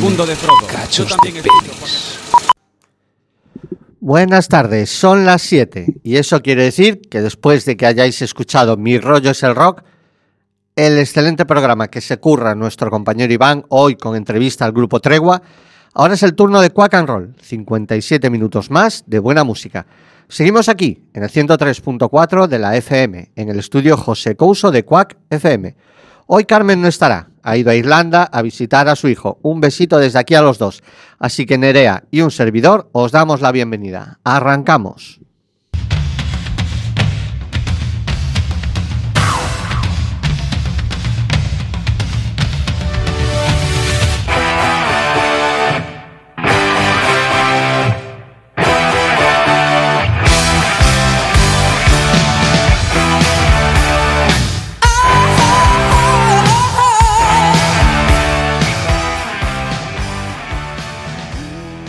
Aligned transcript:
segundo 0.00 0.24
de 0.24 0.34
Frodo. 0.34 0.66
Yo 0.90 1.04
también 1.04 1.36
he 1.36 1.42
visto 1.42 1.72
Buenas 4.00 4.48
tardes, 4.48 4.88
son 4.88 5.26
las 5.26 5.42
7 5.42 6.00
y 6.02 6.16
eso 6.16 6.40
quiere 6.40 6.64
decir 6.64 7.02
que 7.02 7.20
después 7.20 7.66
de 7.66 7.76
que 7.76 7.84
hayáis 7.84 8.22
escuchado 8.22 8.78
Mi 8.78 8.96
rollo 8.98 9.32
es 9.32 9.42
el 9.42 9.54
rock, 9.54 9.82
el 10.74 10.98
excelente 10.98 11.44
programa 11.44 11.88
que 11.88 12.00
se 12.00 12.16
curra 12.16 12.54
nuestro 12.54 12.90
compañero 12.90 13.30
Iván 13.30 13.66
hoy 13.68 13.96
con 13.96 14.16
entrevista 14.16 14.64
al 14.64 14.72
grupo 14.72 15.00
Tregua, 15.00 15.42
ahora 15.92 16.14
es 16.14 16.22
el 16.22 16.34
turno 16.34 16.62
de 16.62 16.70
Quack 16.70 16.94
and 16.94 17.08
Roll, 17.08 17.34
57 17.42 18.30
minutos 18.30 18.70
más 18.70 19.04
de 19.06 19.18
buena 19.18 19.44
música. 19.44 19.86
Seguimos 20.28 20.70
aquí 20.70 21.10
en 21.12 21.24
el 21.24 21.28
103.4 21.28 22.46
de 22.46 22.58
la 22.58 22.74
FM, 22.74 23.32
en 23.36 23.48
el 23.50 23.58
estudio 23.58 23.98
José 23.98 24.34
Couso 24.34 24.70
de 24.70 24.82
Quack 24.82 25.18
FM. 25.28 25.76
Hoy 26.32 26.44
Carmen 26.44 26.80
no 26.80 26.86
estará, 26.86 27.26
ha 27.42 27.56
ido 27.56 27.72
a 27.72 27.74
Irlanda 27.74 28.22
a 28.22 28.40
visitar 28.40 28.88
a 28.88 28.94
su 28.94 29.08
hijo. 29.08 29.40
Un 29.42 29.60
besito 29.60 29.98
desde 29.98 30.20
aquí 30.20 30.36
a 30.36 30.42
los 30.42 30.58
dos. 30.58 30.80
Así 31.18 31.44
que 31.44 31.58
Nerea 31.58 32.04
y 32.12 32.20
un 32.20 32.30
servidor 32.30 32.88
os 32.92 33.10
damos 33.10 33.40
la 33.40 33.50
bienvenida. 33.50 34.20
Arrancamos. 34.22 35.19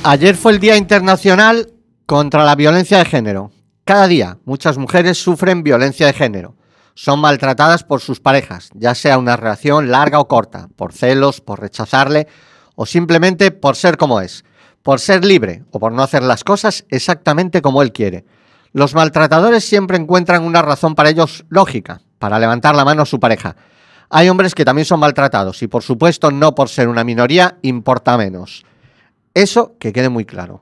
Ayer 0.03 0.35
fue 0.35 0.53
el 0.53 0.59
Día 0.59 0.77
Internacional 0.77 1.73
contra 2.07 2.43
la 2.43 2.55
Violencia 2.55 2.97
de 2.97 3.05
Género. 3.05 3.51
Cada 3.85 4.07
día 4.07 4.39
muchas 4.45 4.79
mujeres 4.79 5.21
sufren 5.21 5.61
violencia 5.61 6.07
de 6.07 6.13
género. 6.13 6.55
Son 6.95 7.19
maltratadas 7.19 7.83
por 7.83 8.01
sus 8.01 8.19
parejas, 8.19 8.71
ya 8.73 8.95
sea 8.95 9.19
una 9.19 9.37
relación 9.37 9.91
larga 9.91 10.19
o 10.19 10.27
corta, 10.27 10.69
por 10.75 10.91
celos, 10.93 11.39
por 11.39 11.61
rechazarle 11.61 12.27
o 12.73 12.87
simplemente 12.87 13.51
por 13.51 13.75
ser 13.75 13.97
como 13.97 14.21
es, 14.21 14.43
por 14.81 14.99
ser 14.99 15.23
libre 15.23 15.65
o 15.71 15.79
por 15.79 15.91
no 15.91 16.01
hacer 16.01 16.23
las 16.23 16.43
cosas 16.43 16.83
exactamente 16.89 17.61
como 17.61 17.83
él 17.83 17.91
quiere. 17.91 18.25
Los 18.73 18.95
maltratadores 18.95 19.63
siempre 19.63 19.97
encuentran 19.97 20.43
una 20.43 20.63
razón 20.63 20.95
para 20.95 21.11
ellos 21.11 21.45
lógica, 21.49 22.01
para 22.17 22.39
levantar 22.39 22.75
la 22.75 22.85
mano 22.85 23.03
a 23.03 23.05
su 23.05 23.19
pareja. 23.19 23.55
Hay 24.09 24.29
hombres 24.29 24.55
que 24.55 24.65
también 24.65 24.85
son 24.85 24.99
maltratados 24.99 25.61
y 25.61 25.67
por 25.67 25.83
supuesto 25.83 26.31
no 26.31 26.55
por 26.55 26.69
ser 26.69 26.87
una 26.87 27.03
minoría 27.03 27.59
importa 27.61 28.17
menos. 28.17 28.65
Eso 29.33 29.75
que 29.79 29.93
quede 29.93 30.09
muy 30.09 30.25
claro. 30.25 30.61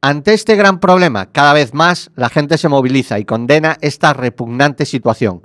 Ante 0.00 0.34
este 0.34 0.54
gran 0.56 0.80
problema, 0.80 1.32
cada 1.32 1.54
vez 1.54 1.72
más 1.72 2.10
la 2.14 2.28
gente 2.28 2.58
se 2.58 2.68
moviliza 2.68 3.18
y 3.18 3.24
condena 3.24 3.78
esta 3.80 4.12
repugnante 4.12 4.84
situación. 4.84 5.42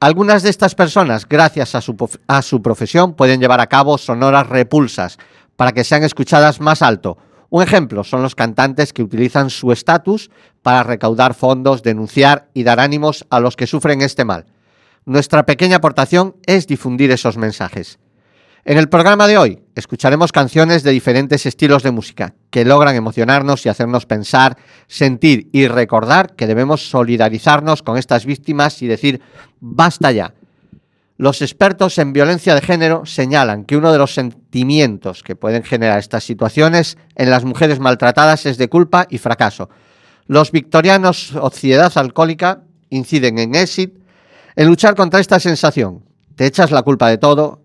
Algunas 0.00 0.42
de 0.42 0.50
estas 0.50 0.74
personas, 0.74 1.26
gracias 1.28 1.74
a 1.74 1.80
su, 1.80 1.96
a 2.26 2.42
su, 2.42 2.62
profesión, 2.62 3.14
pueden 3.14 3.40
llevar 3.40 3.60
a 3.60 3.66
cabo 3.66 3.98
sonoras 3.98 4.46
repulsas 4.46 5.18
para 5.56 5.72
que 5.72 5.84
sean 5.84 6.04
escuchadas 6.04 6.60
más 6.60 6.82
alto. 6.82 7.18
Un 7.50 7.62
ejemplo 7.62 8.04
son 8.04 8.22
los 8.22 8.34
cantantes 8.34 8.92
que 8.92 9.02
utilizan 9.02 9.50
su 9.50 9.72
estatus 9.72 10.30
para 10.62 10.82
recaudar 10.82 11.34
fondos, 11.34 11.82
denunciar 11.82 12.48
y 12.54 12.62
dar 12.62 12.80
ánimos 12.80 13.26
a 13.30 13.40
los 13.40 13.56
que 13.56 13.66
sufren 13.66 14.02
este 14.02 14.24
mal. 14.24 14.46
Nuestra 15.06 15.46
pequeña 15.46 15.76
aportación 15.76 16.36
es 16.44 16.66
difundir 16.66 17.10
esos 17.10 17.38
mensajes. 17.38 17.98
En 18.68 18.76
el 18.76 18.90
programa 18.90 19.26
de 19.26 19.38
hoy 19.38 19.62
escucharemos 19.74 20.30
canciones 20.30 20.82
de 20.82 20.90
diferentes 20.90 21.46
estilos 21.46 21.82
de 21.82 21.90
música 21.90 22.34
que 22.50 22.66
logran 22.66 22.96
emocionarnos 22.96 23.64
y 23.64 23.70
hacernos 23.70 24.04
pensar, 24.04 24.58
sentir 24.86 25.48
y 25.54 25.68
recordar 25.68 26.34
que 26.34 26.46
debemos 26.46 26.90
solidarizarnos 26.90 27.82
con 27.82 27.96
estas 27.96 28.26
víctimas 28.26 28.82
y 28.82 28.86
decir 28.86 29.22
basta 29.58 30.12
ya. 30.12 30.34
Los 31.16 31.40
expertos 31.40 31.96
en 31.96 32.12
violencia 32.12 32.54
de 32.54 32.60
género 32.60 33.06
señalan 33.06 33.64
que 33.64 33.78
uno 33.78 33.90
de 33.90 33.96
los 33.96 34.12
sentimientos 34.12 35.22
que 35.22 35.34
pueden 35.34 35.62
generar 35.62 35.98
estas 35.98 36.24
situaciones 36.24 36.98
en 37.14 37.30
las 37.30 37.46
mujeres 37.46 37.80
maltratadas 37.80 38.44
es 38.44 38.58
de 38.58 38.68
culpa 38.68 39.06
y 39.08 39.16
fracaso. 39.16 39.70
Los 40.26 40.52
victorianos 40.52 41.28
Sociedad 41.28 41.96
Alcohólica 41.96 42.64
inciden 42.90 43.38
en 43.38 43.54
Exit 43.54 43.94
en 44.56 44.66
luchar 44.66 44.94
contra 44.94 45.20
esta 45.20 45.40
sensación. 45.40 46.04
Te 46.36 46.44
echas 46.44 46.70
la 46.70 46.82
culpa 46.82 47.08
de 47.08 47.16
todo, 47.16 47.62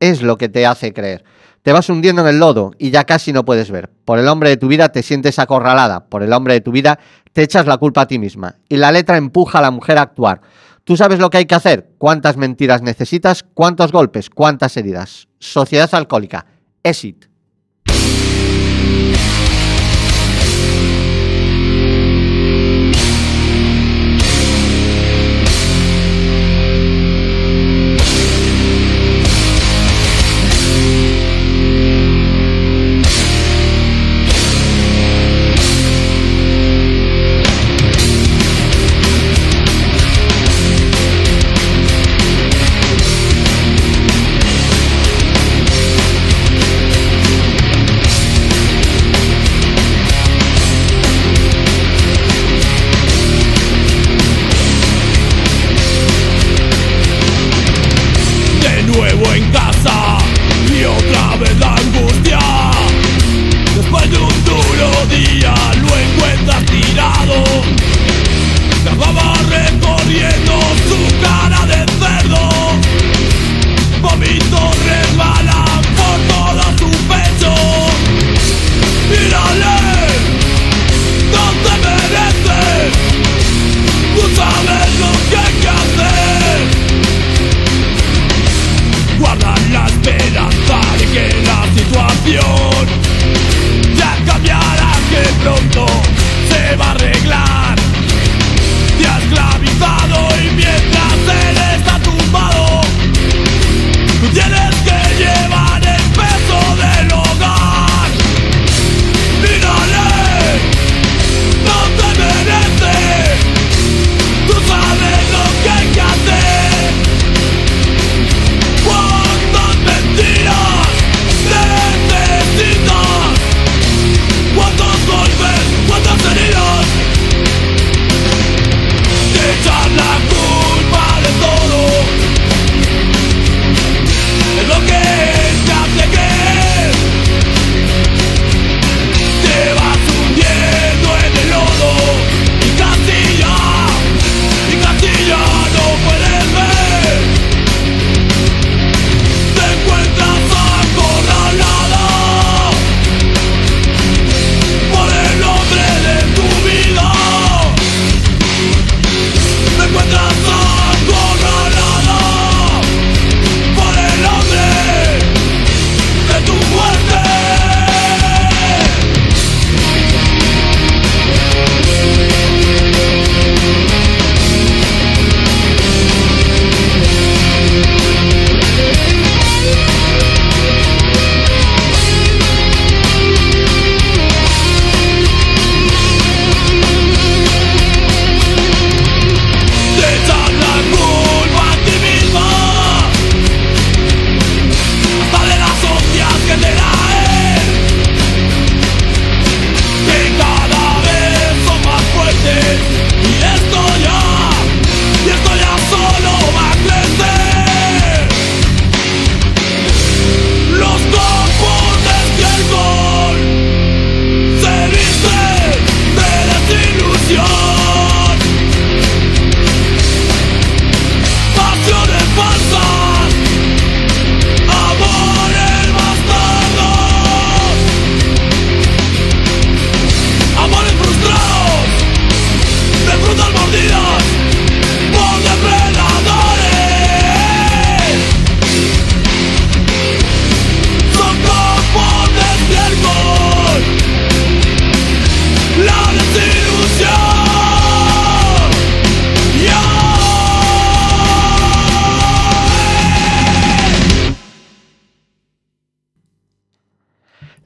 es 0.00 0.22
lo 0.22 0.36
que 0.38 0.48
te 0.48 0.66
hace 0.66 0.92
creer. 0.92 1.24
Te 1.62 1.72
vas 1.72 1.88
hundiendo 1.90 2.22
en 2.22 2.28
el 2.28 2.38
lodo 2.38 2.72
y 2.78 2.90
ya 2.90 3.04
casi 3.04 3.32
no 3.32 3.44
puedes 3.44 3.70
ver. 3.70 3.90
Por 4.04 4.18
el 4.18 4.28
hombre 4.28 4.48
de 4.48 4.56
tu 4.56 4.66
vida 4.66 4.88
te 4.88 5.02
sientes 5.02 5.38
acorralada, 5.38 6.06
por 6.06 6.22
el 6.22 6.32
hombre 6.32 6.54
de 6.54 6.62
tu 6.62 6.72
vida 6.72 6.98
te 7.32 7.42
echas 7.42 7.66
la 7.66 7.76
culpa 7.76 8.02
a 8.02 8.06
ti 8.06 8.18
misma. 8.18 8.56
Y 8.68 8.76
la 8.78 8.90
letra 8.90 9.18
empuja 9.18 9.58
a 9.58 9.62
la 9.62 9.70
mujer 9.70 9.98
a 9.98 10.02
actuar. 10.02 10.40
Tú 10.84 10.96
sabes 10.96 11.18
lo 11.20 11.30
que 11.30 11.38
hay 11.38 11.44
que 11.44 11.54
hacer, 11.54 11.90
cuántas 11.98 12.36
mentiras 12.36 12.82
necesitas, 12.82 13.44
cuántos 13.54 13.92
golpes, 13.92 14.30
cuántas 14.30 14.76
heridas. 14.76 15.28
Sociedad 15.38 15.88
alcohólica. 15.94 16.46
Exit. 16.82 17.29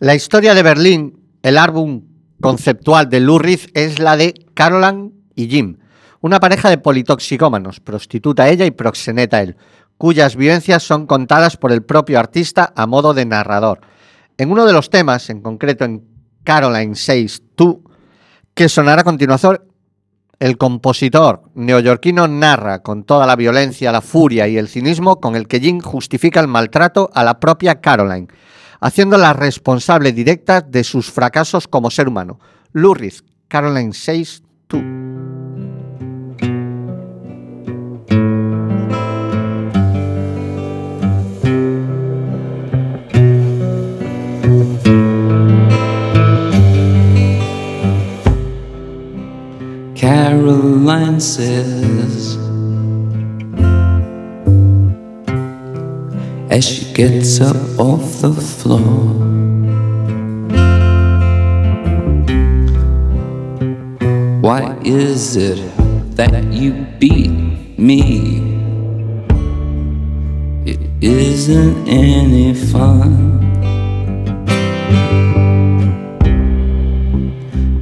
La 0.05 0.15
historia 0.15 0.53
de 0.53 0.63
Berlín, 0.63 1.19
el 1.43 1.57
álbum 1.57 2.03
conceptual 2.39 3.09
de 3.09 3.21
Lou 3.21 3.41
es 3.73 3.99
la 3.99 4.19
de 4.19 4.35
Caroline 4.53 5.13
y 5.35 5.49
Jim, 5.49 5.79
una 6.21 6.41
pareja 6.41 6.69
de 6.69 6.77
politoxicómanos, 6.77 7.81
prostituta 7.81 8.51
ella 8.51 8.67
y 8.67 8.71
proxeneta 8.71 9.41
él, 9.41 9.57
cuyas 9.97 10.37
vivencias 10.37 10.83
son 10.83 11.07
contadas 11.07 11.57
por 11.57 11.73
el 11.73 11.83
propio 11.83 12.19
artista 12.19 12.71
a 12.77 12.87
modo 12.87 13.15
de 13.15 13.25
narrador. 13.25 13.81
En 14.37 14.53
uno 14.53 14.67
de 14.67 14.75
los 14.75 14.91
temas, 14.91 15.31
en 15.31 15.41
concreto 15.41 15.87
en 15.87 16.05
Caroline 16.45 16.97
6 16.97 17.43
Tú, 17.55 17.83
que 18.53 18.69
sonará 18.69 19.01
a 19.01 19.05
continuación, 19.05 19.63
el 20.39 20.59
compositor 20.59 21.45
neoyorquino 21.55 22.29
narra 22.29 22.83
con 22.83 23.05
toda 23.05 23.27
la 23.27 23.37
violencia, 23.37 23.91
la 23.91 24.03
furia 24.03 24.49
y 24.49 24.59
el 24.59 24.69
cinismo 24.69 25.19
con 25.19 25.35
el 25.35 25.49
que 25.49 25.61
Jim 25.61 25.81
justifica 25.81 26.41
el 26.41 26.49
maltrato 26.49 27.09
a 27.15 27.25
la 27.25 27.41
propia 27.41 27.81
Caroline, 27.81 28.29
haciéndola 28.85 29.33
responsable 29.33 30.13
directa 30.13 30.61
de 30.61 30.85
sus 30.85 31.11
fracasos 31.11 31.67
como 31.67 31.91
ser 31.91 32.07
humano. 32.07 32.39
Lurris, 32.73 33.25
Caroline 33.49 33.95
6 33.95 34.43
Tú. 34.67 34.83
Caroline 49.95 51.21
says 51.21 52.04
as 56.55 56.65
she 56.65 56.93
gets 56.93 57.41
up 57.41 57.57
off 57.81 58.21
the 58.21 58.33
floor. 58.33 58.79
Why 64.41 64.79
is 64.85 65.35
it 65.35 65.59
that 66.15 66.45
you 66.53 66.87
beat 67.01 67.77
me? 67.77 68.39
It 70.65 70.79
isn't 71.03 71.89
any 71.89 72.55
fun. 72.55 73.41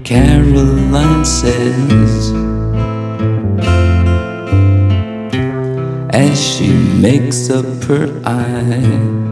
Caroline 0.02 1.26
says 1.26 2.51
as 6.12 6.38
she 6.38 6.68
makes 7.00 7.48
up 7.48 7.64
her 7.84 8.20
eye. 8.24 9.22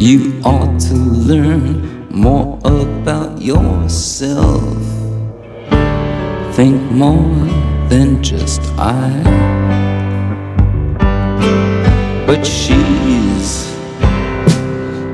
You 0.00 0.40
ought 0.44 0.80
to 0.80 0.94
learn 0.94 2.08
more 2.10 2.58
about 2.64 3.40
yourself. 3.40 4.74
Think 6.54 6.82
more 6.90 7.34
than 7.88 8.22
just 8.22 8.60
I. 8.76 9.10
But 12.26 12.44
she's 12.44 13.72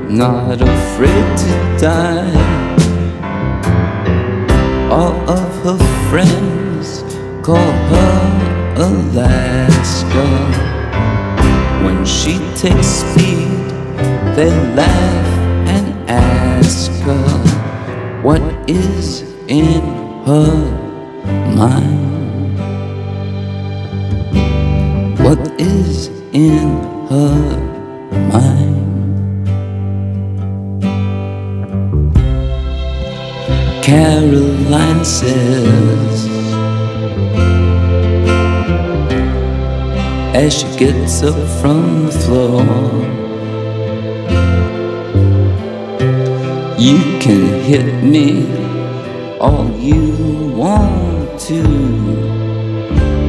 not 0.09 0.61
afraid 0.61 1.37
to 1.43 1.77
die. 1.79 2.55
All 4.89 5.29
of 5.29 5.63
her 5.63 5.77
friends 6.09 6.54
call 7.45 7.73
her 7.93 8.73
Alaska. 8.75 10.27
When 11.85 12.03
she 12.03 12.39
takes 12.55 12.87
speed, 12.87 13.51
they 14.35 14.49
laugh 14.73 15.27
and 15.69 16.09
ask 16.09 16.91
her 17.01 17.29
what 18.23 18.41
is 18.67 19.21
in 19.47 19.79
her 20.25 20.55
mind. 21.61 22.57
What 25.19 25.41
is 25.61 26.07
in 26.33 26.67
her 27.11 27.37
mind? 28.33 28.75
Caroline 33.83 35.05
says 35.05 36.44
as 40.35 40.53
she 40.53 40.67
gets 40.77 41.23
up 41.23 41.33
from 41.61 42.07
the 42.07 42.11
floor. 42.11 42.61
You 46.77 46.99
can 47.23 47.61
hit 47.63 48.03
me 48.03 48.27
all 49.39 49.71
you 49.79 50.11
want 50.53 51.39
to, 51.47 51.63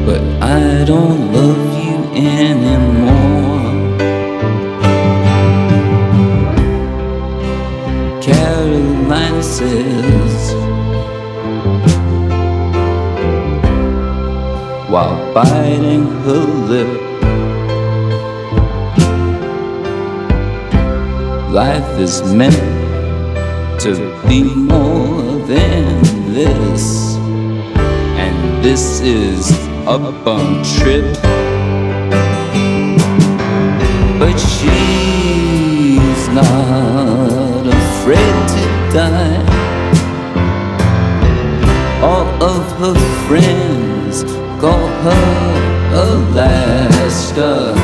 but 0.04 0.20
I 0.42 0.84
don't 0.84 1.32
love 1.32 1.64
you 1.86 1.98
anymore. 2.26 3.70
Caroline 8.20 9.42
says, 9.44 10.15
biting 15.36 16.06
her 16.24 16.44
lip. 16.70 16.88
Life 21.52 21.98
is 21.98 22.22
meant 22.32 22.56
to 23.78 23.92
be 24.26 24.44
more 24.44 25.20
than 25.44 26.00
this, 26.32 27.16
and 28.24 28.64
this 28.64 29.02
is 29.02 29.50
a 29.86 29.98
bum 30.24 30.62
trip. 30.78 31.04
But 34.18 34.38
she's 34.38 36.28
not 36.40 37.66
afraid 37.80 38.36
to 38.54 38.64
die. 38.96 39.42
All 42.00 42.26
of 42.42 42.62
her 42.80 42.94
friends 43.26 43.95
call 44.60 44.86
her 45.04 45.92
Alaska. 45.94 47.74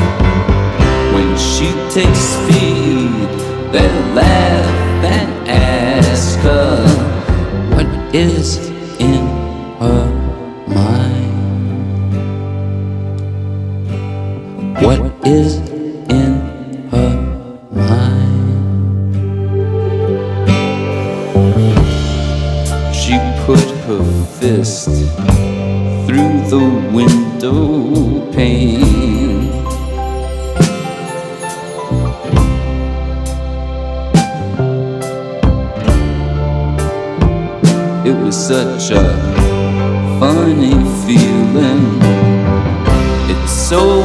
When 1.14 1.36
she 1.36 1.68
takes 1.90 2.36
feed, 2.46 3.28
they 3.72 3.88
laugh 4.14 5.04
and 5.04 5.48
ask 5.48 6.38
her 6.40 6.86
what 7.74 7.86
is 8.14 8.71
pane. 28.32 29.50
It 38.04 38.14
was 38.22 38.36
such 38.36 38.90
a 38.90 39.04
funny 40.18 40.74
feeling. 41.04 41.84
It's 43.30 43.52
so 43.52 44.01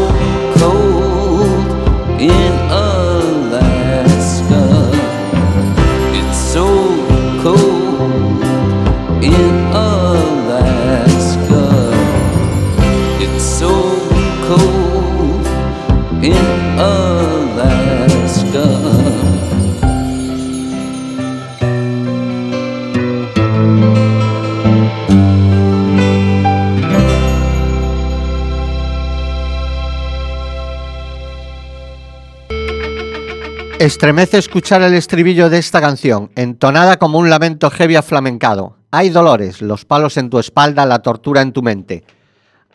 Estremece 33.97 34.37
escuchar 34.37 34.83
el 34.83 34.93
estribillo 34.93 35.49
de 35.49 35.57
esta 35.57 35.81
canción, 35.81 36.29
entonada 36.35 36.97
como 36.97 37.17
un 37.17 37.31
lamento 37.31 37.71
heavy 37.71 37.95
aflamencado. 37.95 38.77
Hay 38.91 39.09
dolores, 39.09 39.59
los 39.59 39.85
palos 39.85 40.17
en 40.17 40.29
tu 40.29 40.37
espalda, 40.37 40.85
la 40.85 40.99
tortura 40.99 41.41
en 41.41 41.51
tu 41.51 41.63
mente. 41.63 42.03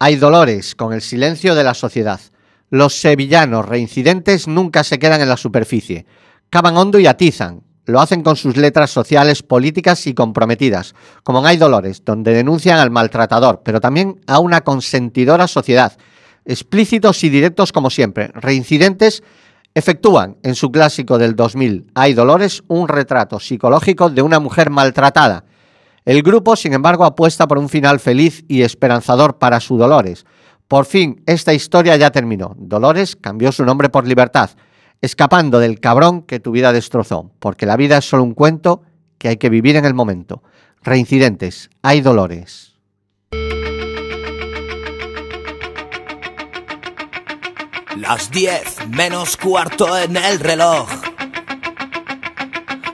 Hay 0.01 0.17
dolores 0.17 0.75
con 0.75 0.93
el 0.93 1.01
silencio 1.01 1.55
de 1.55 1.63
la 1.63 1.75
sociedad. 1.75 2.19
Los 2.71 2.95
sevillanos 2.95 3.69
reincidentes 3.69 4.49
nunca 4.49 4.83
se 4.83 4.99
quedan 4.99 5.21
en 5.21 5.29
la 5.29 5.37
superficie. 5.37 6.07
Cavan 6.51 6.77
hondo 6.77 6.99
y 6.99 7.07
atizan. 7.07 7.63
Lo 7.87 8.01
hacen 8.01 8.25
con 8.25 8.35
sus 8.35 8.57
letras 8.57 8.91
sociales, 8.91 9.45
políticas 9.45 10.05
y 10.09 10.15
comprometidas, 10.15 10.93
como 11.23 11.39
en 11.39 11.47
Hay 11.47 11.57
Dolores, 11.57 12.05
donde 12.05 12.35
denuncian 12.35 12.81
al 12.81 12.91
maltratador, 12.91 13.63
pero 13.65 13.81
también 13.81 14.21
a 14.27 14.41
una 14.41 14.63
consentidora 14.63 15.47
sociedad. 15.47 15.97
Explícitos 16.45 17.23
y 17.23 17.29
directos 17.29 17.71
como 17.71 17.91
siempre. 17.91 18.33
Reincidentes 18.35 19.23
efectúan 19.75 20.37
en 20.43 20.55
su 20.55 20.71
clásico 20.71 21.19
del 21.19 21.35
2000, 21.35 21.91
Hay 21.95 22.15
Dolores, 22.15 22.63
un 22.69 22.89
retrato 22.89 23.41
psicológico 23.41 24.11
de 24.11 24.23
una 24.23 24.39
mujer 24.39 24.71
maltratada. 24.71 25.45
El 26.05 26.23
grupo, 26.23 26.57
sin 26.57 26.73
embargo, 26.73 27.05
apuesta 27.05 27.47
por 27.47 27.59
un 27.59 27.69
final 27.69 28.01
feliz 28.01 28.45
y 28.49 28.63
esperanzador 28.63 29.39
para 29.39 29.61
su 29.61 29.77
Dolores. 29.77 30.27
Por 30.69 30.85
fin, 30.85 31.23
esta 31.27 31.55
historia 31.55 31.97
ya 31.97 32.11
terminó. 32.11 32.55
Dolores 32.59 33.17
cambió 33.17 33.53
su 33.53 33.65
nombre 33.65 33.89
por 33.89 34.07
Libertad, 34.07 34.51
escapando 35.01 35.59
del 35.59 35.81
cabrón 35.81 36.23
que 36.23 36.41
tu 36.41 36.51
vida 36.51 36.73
destrozó, 36.73 37.31
porque 37.39 37.67
la 37.67 37.77
vida 37.77 37.99
es 37.99 38.09
solo 38.09 38.25
un 38.25 38.35
cuento 38.35 38.83
que 39.19 39.29
hay 39.29 39.37
que 39.37 39.51
vivir 39.51 39.77
en 39.77 39.85
el 39.85 39.95
momento. 39.95 40.43
Reincidentes, 40.83 41.71
hay 41.83 42.01
dolores. 42.01 42.72
Las 48.03 48.33
10 48.33 48.89
menos 48.89 49.37
cuarto 49.37 49.97
en 49.97 50.17
el 50.17 50.41
reloj. 50.41 50.89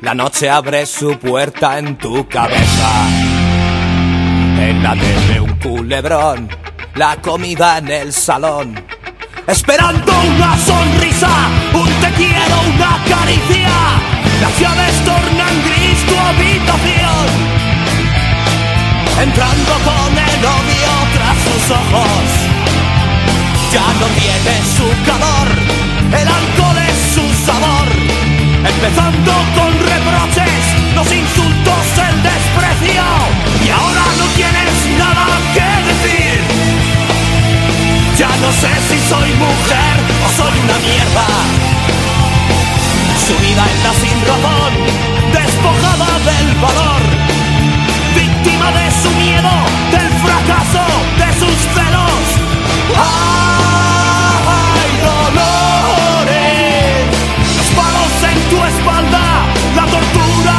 La 0.03 0.13
noche 0.13 0.51
abre 0.51 0.85
su 0.85 1.19
puerta 1.19 1.79
en 1.79 1.97
tu 1.97 2.29
cabeza. 2.29 3.09
En 4.61 4.83
la 4.83 4.93
tele 4.93 5.41
un 5.41 5.55
culebrón, 5.61 6.51
la 6.95 7.17
comida 7.23 7.79
en 7.79 7.89
el 7.89 8.13
salón. 8.13 8.85
Esperando 9.47 10.13
una 10.13 10.59
sonrisa, 10.59 11.31
un 11.73 11.89
te 11.89 12.11
quiero, 12.13 12.61
una 12.75 13.03
caricia. 13.09 13.73
Las 14.43 14.61
llaves 14.61 15.05
tornan 15.07 15.63
gris 15.65 16.07
tu 16.07 16.17
habitación. 16.19 17.29
Entrando 19.23 19.73
con 19.89 20.19
el 20.19 20.45
odio 20.45 20.93
tras 21.15 21.39
sus 21.45 21.71
ojos 21.71 22.58
ya 23.73 23.87
no 24.01 24.07
tiene 24.17 24.55
su 24.77 24.87
calor, 25.05 25.49
el 26.21 26.29
alcohol 26.29 26.79
es 26.89 26.97
su 27.15 27.25
sabor, 27.45 27.89
empezando 28.65 29.33
con 29.57 29.71
reproches, 29.93 30.63
los 30.95 31.13
insultos, 31.13 31.85
el 32.09 32.17
desprecio, 32.23 33.05
y 33.65 33.69
ahora 33.69 34.05
no 34.17 34.27
tienes 34.37 34.73
nada 34.97 35.27
que 35.53 35.69
decir. 35.89 36.41
Ya 38.17 38.29
no 38.41 38.51
sé 38.53 38.73
si 38.89 38.99
soy 39.09 39.31
mujer 39.35 39.97
o 40.25 40.29
soy 40.37 40.55
una 40.65 40.79
mierda. 40.89 41.27
Subida 43.27 43.65
en 43.69 43.83
la 43.85 43.93
sin 44.01 44.19
razón, 44.31 44.73
despojada 45.33 46.11
del 46.29 46.55
valor, 46.57 47.03
víctima 48.15 48.71
de 48.73 48.91
su 49.03 49.11
miedo, 49.11 49.53
del 49.93 50.09
fracaso, 50.25 50.85
de 51.21 51.29
sus 51.39 51.59
celos. 51.75 52.25
¡Ay, 52.97 53.38
espalda, 58.79 59.21
la 59.75 59.87
tortura 59.87 60.58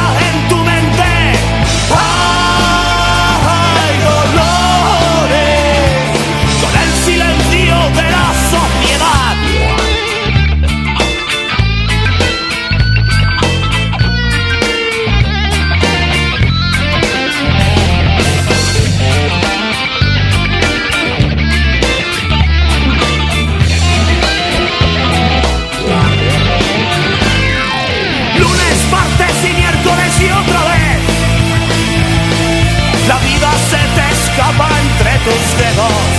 tus 35.24 35.58
dedos. 35.58 36.10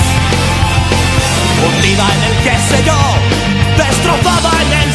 Hundida 1.66 2.06
en 2.16 2.24
el 2.24 2.44
qué 2.44 2.58
sé 2.70 2.84
yo, 2.84 2.98
destrozada 3.78 4.52
en 4.62 4.74
el 4.82 4.91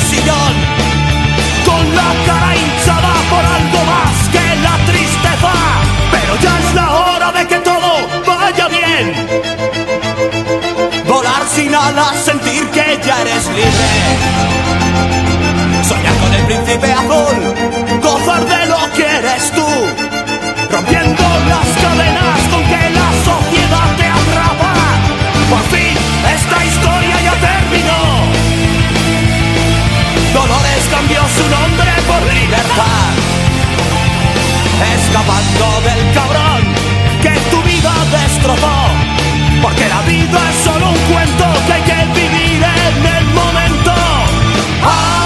escapando 34.94 35.80
del 35.82 36.12
cabrón 36.14 36.62
que 37.22 37.34
tu 37.50 37.62
vida 37.62 37.92
destrozó. 38.10 38.76
Porque 39.62 39.88
la 39.88 40.02
vida 40.02 40.40
es 40.50 40.56
solo 40.64 40.90
un 40.90 40.98
cuento 41.12 41.44
que 41.66 41.72
hay 41.72 41.82
que 41.82 42.20
vivir 42.20 42.62
en 42.62 43.06
el 43.16 43.24
momento. 43.34 43.92
¡Ay, 44.84 45.25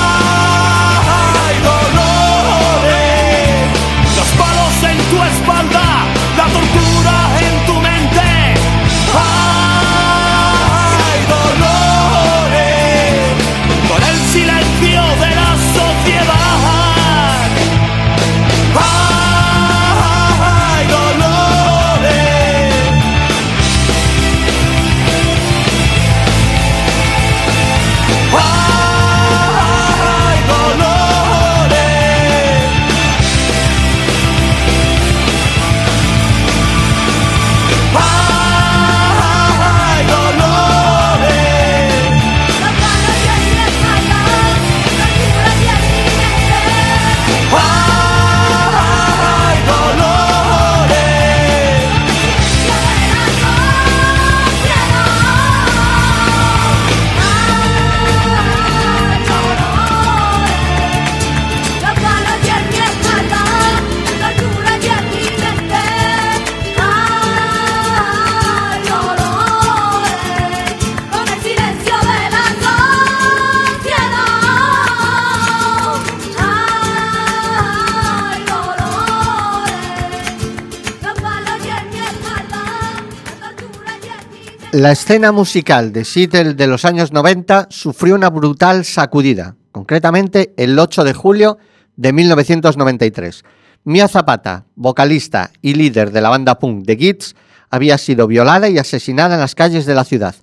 La 84.73 84.93
escena 84.93 85.33
musical 85.33 85.93
de 85.93 86.05
Seattle 86.05 86.55
de 86.55 86.69
los 86.69 86.85
años 86.85 87.11
90 87.11 87.67
sufrió 87.71 88.15
una 88.15 88.31
brutal 88.31 88.85
sacudida, 88.85 89.57
concretamente 89.73 90.55
el 90.57 90.79
8 90.79 91.03
de 91.03 91.13
julio 91.13 91.59
de 91.97 92.13
1993. 92.13 93.43
Mia 93.83 94.07
Zapata, 94.07 94.67
vocalista 94.77 95.51
y 95.61 95.75
líder 95.75 96.13
de 96.13 96.21
la 96.21 96.29
banda 96.29 96.61
punk 96.61 96.87
The 96.87 96.97
Kids, 96.97 97.35
había 97.69 97.99
sido 97.99 98.29
violada 98.29 98.69
y 98.69 98.79
asesinada 98.79 99.35
en 99.35 99.41
las 99.41 99.57
calles 99.57 99.87
de 99.87 99.95
la 99.95 100.05
ciudad. 100.05 100.37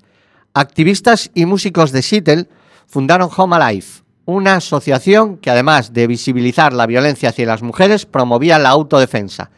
Activistas 0.53 1.31
y 1.33 1.45
músicos 1.45 1.93
de 1.93 2.01
Seattle 2.01 2.49
fundaron 2.85 3.29
Home 3.33 3.55
Alive, 3.55 3.87
una 4.25 4.55
asociación 4.55 5.37
que 5.37 5.51
además 5.51 5.93
de 5.93 6.05
visibilizar 6.05 6.73
la 6.73 6.85
violencia 6.85 7.29
hacia 7.29 7.45
las 7.45 7.61
mujeres, 7.61 8.05
promovía 8.05 8.59
la 8.59 8.71
autodefensa. 8.71 9.51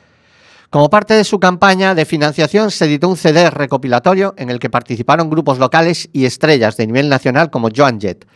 Como 0.69 0.91
parte 0.91 1.15
de 1.15 1.23
su 1.23 1.39
campaña 1.39 1.95
de 1.95 2.05
financiación 2.05 2.69
se 2.69 2.85
editó 2.85 3.09
un 3.09 3.17
CD 3.17 3.49
recopilatorio 3.49 4.35
en 4.37 4.51
el 4.51 4.59
que 4.59 4.69
participaron 4.69 5.27
grupos 5.27 5.57
locales 5.57 6.07
y 6.13 6.25
estrellas 6.25 6.77
de 6.77 6.85
nivel 6.85 7.09
nacional 7.09 7.49
como 7.49 7.69
Joan 7.75 7.99
Jett. 7.99 8.27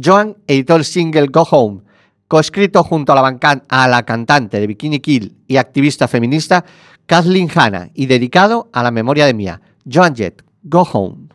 Joan 0.00 0.36
editó 0.46 0.76
el 0.76 0.84
single 0.84 1.26
Go 1.26 1.42
Home, 1.50 1.80
coescrito 2.28 2.84
junto 2.84 3.12
a 3.12 3.16
la, 3.16 3.60
a 3.68 3.88
la 3.88 4.04
cantante 4.04 4.60
de 4.60 4.68
Bikini 4.68 5.00
Kill 5.00 5.34
y 5.48 5.56
activista 5.56 6.06
feminista 6.06 6.64
Kathleen 7.06 7.50
Hanna 7.52 7.90
y 7.92 8.06
dedicado 8.06 8.68
a 8.72 8.84
la 8.84 8.92
memoria 8.92 9.26
de 9.26 9.34
Mia. 9.34 9.60
Joan 9.84 10.14
Jett, 10.14 10.44
Go 10.62 10.82
Home. 10.92 11.28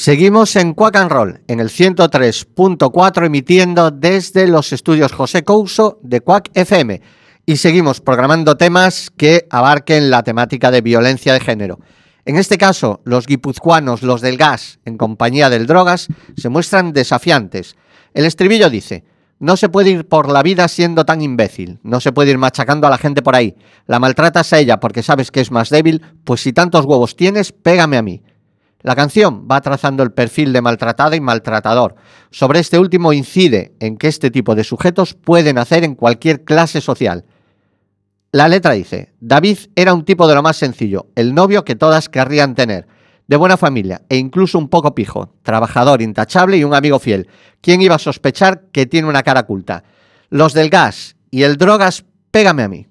Seguimos 0.00 0.56
en 0.56 0.72
Quack 0.72 0.96
and 0.96 1.10
Roll, 1.12 1.40
en 1.46 1.60
el 1.60 1.68
103.4, 1.68 3.26
emitiendo 3.26 3.90
desde 3.90 4.48
los 4.48 4.72
estudios 4.72 5.12
José 5.12 5.44
Couso 5.44 5.98
de 6.02 6.22
Quack 6.22 6.52
FM. 6.54 7.02
Y 7.44 7.58
seguimos 7.58 8.00
programando 8.00 8.56
temas 8.56 9.10
que 9.14 9.46
abarquen 9.50 10.08
la 10.08 10.22
temática 10.22 10.70
de 10.70 10.80
violencia 10.80 11.34
de 11.34 11.40
género. 11.40 11.80
En 12.24 12.36
este 12.36 12.56
caso, 12.56 13.02
los 13.04 13.26
guipuzcoanos, 13.26 14.02
los 14.02 14.22
del 14.22 14.38
gas, 14.38 14.78
en 14.86 14.96
compañía 14.96 15.50
del 15.50 15.66
drogas, 15.66 16.08
se 16.34 16.48
muestran 16.48 16.94
desafiantes. 16.94 17.76
El 18.14 18.24
estribillo 18.24 18.70
dice, 18.70 19.04
no 19.38 19.58
se 19.58 19.68
puede 19.68 19.90
ir 19.90 20.08
por 20.08 20.32
la 20.32 20.42
vida 20.42 20.66
siendo 20.68 21.04
tan 21.04 21.20
imbécil, 21.20 21.78
no 21.82 22.00
se 22.00 22.12
puede 22.12 22.30
ir 22.30 22.38
machacando 22.38 22.86
a 22.86 22.90
la 22.90 22.96
gente 22.96 23.20
por 23.20 23.36
ahí. 23.36 23.54
La 23.86 23.98
maltratas 23.98 24.50
a 24.54 24.60
ella 24.60 24.80
porque 24.80 25.02
sabes 25.02 25.30
que 25.30 25.42
es 25.42 25.50
más 25.50 25.68
débil, 25.68 26.00
pues 26.24 26.40
si 26.40 26.54
tantos 26.54 26.86
huevos 26.86 27.16
tienes, 27.16 27.52
pégame 27.52 27.98
a 27.98 28.02
mí. 28.02 28.22
La 28.82 28.96
canción 28.96 29.46
va 29.50 29.60
trazando 29.60 30.02
el 30.02 30.12
perfil 30.12 30.52
de 30.52 30.62
maltratada 30.62 31.14
y 31.14 31.20
maltratador. 31.20 31.96
Sobre 32.30 32.60
este 32.60 32.78
último 32.78 33.12
incide 33.12 33.74
en 33.78 33.98
que 33.98 34.08
este 34.08 34.30
tipo 34.30 34.54
de 34.54 34.64
sujetos 34.64 35.14
pueden 35.14 35.58
hacer 35.58 35.84
en 35.84 35.94
cualquier 35.94 36.44
clase 36.44 36.80
social. 36.80 37.26
La 38.32 38.48
letra 38.48 38.72
dice, 38.72 39.12
David 39.20 39.58
era 39.74 39.92
un 39.92 40.04
tipo 40.04 40.26
de 40.28 40.34
lo 40.34 40.42
más 40.42 40.56
sencillo, 40.56 41.08
el 41.14 41.34
novio 41.34 41.64
que 41.64 41.74
todas 41.74 42.08
querrían 42.08 42.54
tener, 42.54 42.86
de 43.26 43.36
buena 43.36 43.56
familia 43.56 44.02
e 44.08 44.16
incluso 44.16 44.58
un 44.58 44.68
poco 44.68 44.94
pijo, 44.94 45.34
trabajador, 45.42 46.00
intachable 46.00 46.56
y 46.56 46.64
un 46.64 46.74
amigo 46.74 46.98
fiel. 46.98 47.28
¿Quién 47.60 47.82
iba 47.82 47.96
a 47.96 47.98
sospechar 47.98 48.68
que 48.72 48.86
tiene 48.86 49.08
una 49.08 49.22
cara 49.22 49.40
oculta? 49.40 49.84
Los 50.30 50.54
del 50.54 50.70
gas 50.70 51.16
y 51.30 51.42
el 51.42 51.56
drogas, 51.56 52.04
pégame 52.30 52.62
a 52.62 52.68
mí. 52.68 52.89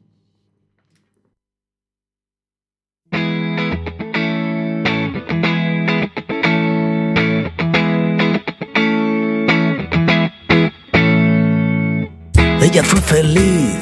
Ella 12.72 12.84
fue 12.84 13.02
feliz 13.02 13.74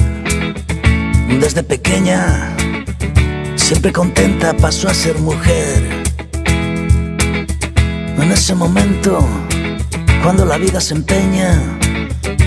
desde 1.41 1.61
pequeña, 1.61 2.55
siempre 3.57 3.91
contenta 3.91 4.55
pasó 4.55 4.87
a 4.87 4.93
ser 4.93 5.19
mujer. 5.19 5.83
En 8.17 8.31
ese 8.31 8.55
momento, 8.55 9.27
cuando 10.23 10.45
la 10.45 10.57
vida 10.57 10.79
se 10.79 10.93
empeña 10.93 11.61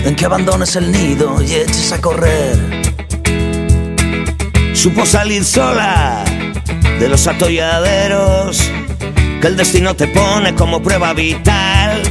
en 0.03 0.15
que 0.15 0.25
abandones 0.25 0.75
el 0.75 0.91
nido 0.91 1.39
y 1.43 1.53
eches 1.53 1.91
a 1.91 2.01
correr, 2.01 2.57
Supo 4.73 5.05
salir 5.05 5.45
sola 5.45 6.23
de 6.99 7.07
los 7.07 7.27
atolladeros 7.27 8.67
que 9.39 9.45
el 9.45 9.55
destino 9.55 9.95
te 9.95 10.07
pone 10.07 10.55
como 10.55 10.81
prueba 10.81 11.13
vital. 11.13 12.01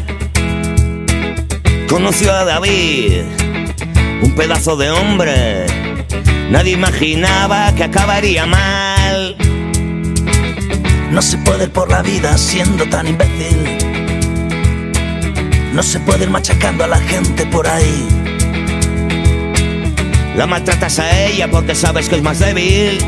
Conoció 1.88 2.32
a 2.32 2.44
David, 2.44 3.39
un 4.30 4.36
pedazo 4.36 4.76
de 4.76 4.90
hombre. 4.90 5.66
Nadie 6.50 6.72
imaginaba 6.72 7.72
que 7.74 7.84
acabaría 7.84 8.46
mal. 8.46 9.36
no 11.10 11.22
se 11.22 11.36
puede 11.38 11.64
ir 11.64 11.70
por 11.70 11.90
la 11.90 12.02
vida 12.02 12.38
siendo 12.38 12.84
tan 12.86 13.08
imbécil. 13.08 13.78
No 15.72 15.82
se 15.82 15.98
puede 16.00 16.24
ir 16.24 16.30
machacando 16.30 16.84
a 16.84 16.86
la 16.86 16.98
gente 16.98 17.46
por 17.46 17.66
ahí. 17.66 18.08
La 20.36 20.46
maltratas 20.46 20.98
a 20.98 21.26
ella 21.26 21.48
porque 21.50 21.74
sabes 21.74 22.08
que 22.08 22.16
es 22.16 22.22
más 22.22 22.38
débil. 22.38 22.98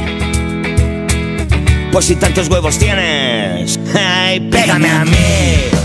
Pues 1.93 2.07
si 2.07 2.17
tantos 2.17 2.49
huevos 2.49 2.79
tienes, 2.79 3.79
ay, 3.95 4.41
pégame 4.41 4.91
a 4.91 5.05
mí. 5.05 5.82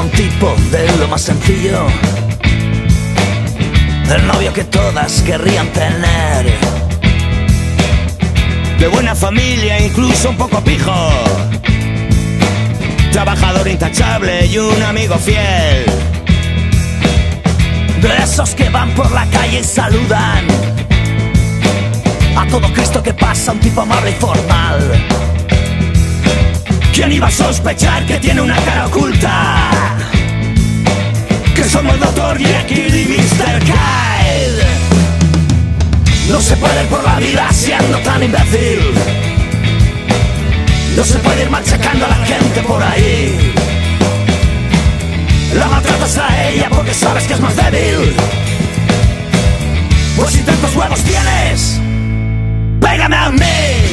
Un 0.00 0.10
tipo 0.10 0.54
de 0.70 0.96
lo 0.98 1.08
más 1.08 1.22
sencillo. 1.22 1.86
El 4.14 4.26
novio 4.26 4.52
que 4.52 4.64
todas 4.64 5.22
querrían 5.22 5.68
tener. 5.68 6.58
De 8.78 8.88
buena 8.88 9.14
familia, 9.14 9.78
incluso 9.84 10.30
un 10.30 10.36
poco 10.36 10.60
pijo. 10.62 11.10
Trabajador 13.12 13.68
intachable 13.68 14.46
y 14.46 14.58
un 14.58 14.82
amigo 14.82 15.16
fiel. 15.16 15.84
De 18.00 18.16
esos 18.22 18.54
que 18.54 18.70
van 18.70 18.90
por 18.94 19.10
la 19.12 19.26
calle 19.26 19.60
y 19.60 19.64
saludan. 19.64 20.46
A 22.36 22.46
todo 22.46 22.72
Cristo 22.72 23.02
que 23.02 23.12
pasa, 23.12 23.52
un 23.52 23.60
tipo 23.60 23.82
amable 23.82 24.10
y 24.10 24.14
formal. 24.14 25.39
¿Quién 26.92 27.12
iba 27.12 27.28
a 27.28 27.30
sospechar 27.30 28.04
que 28.06 28.18
tiene 28.18 28.40
una 28.40 28.56
cara 28.56 28.86
oculta? 28.86 29.70
Que 31.54 31.64
somos 31.64 31.94
el 31.94 32.00
Dr. 32.00 32.38
Jekyll 32.38 32.94
y 32.94 33.04
Mr. 33.06 33.62
Hyde. 33.64 34.64
No 36.28 36.40
se 36.40 36.56
puede 36.56 36.82
ir 36.82 36.88
por 36.88 37.02
la 37.04 37.18
vida 37.18 37.48
siendo 37.52 37.98
tan 37.98 38.22
imbécil. 38.22 38.80
No 40.96 41.04
se 41.04 41.18
puede 41.18 41.42
ir 41.42 41.50
machacando 41.50 42.06
a 42.06 42.08
la 42.08 42.26
gente 42.26 42.60
por 42.62 42.82
ahí. 42.82 43.52
La 45.54 45.66
maltratas 45.66 46.18
a 46.18 46.48
ella 46.48 46.68
porque 46.70 46.94
sabes 46.94 47.24
que 47.24 47.34
es 47.34 47.40
más 47.40 47.56
débil. 47.56 48.14
Pues 50.16 50.32
si 50.32 50.42
tantos 50.42 50.74
huevos 50.76 51.00
tienes, 51.04 51.80
pégame 52.80 53.16
a 53.16 53.30
mí. 53.30 53.89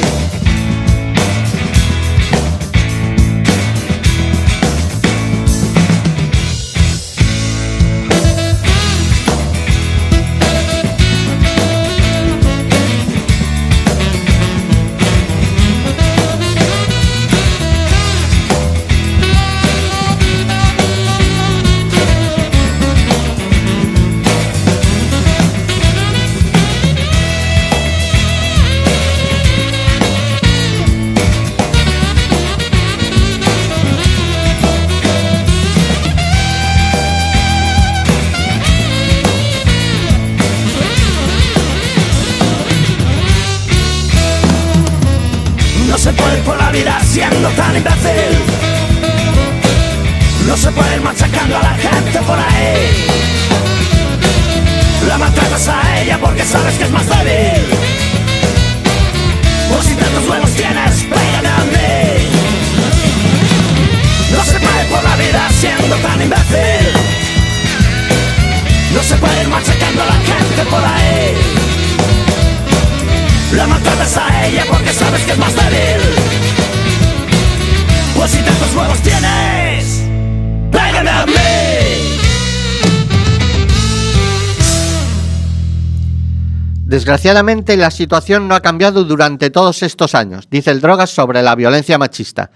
Desgraciadamente, 87.17 87.77
la 87.77 87.89
situación 87.89 88.47
no 88.47 88.53
ha 88.53 88.61
cambiado 88.61 89.03
durante 89.03 89.49
todos 89.49 89.81
estos 89.81 90.13
años, 90.13 90.47
dice 90.51 90.69
el 90.69 90.81
Drogas 90.81 91.09
sobre 91.09 91.41
la 91.41 91.55
violencia 91.55 91.97
machista. 91.97 92.51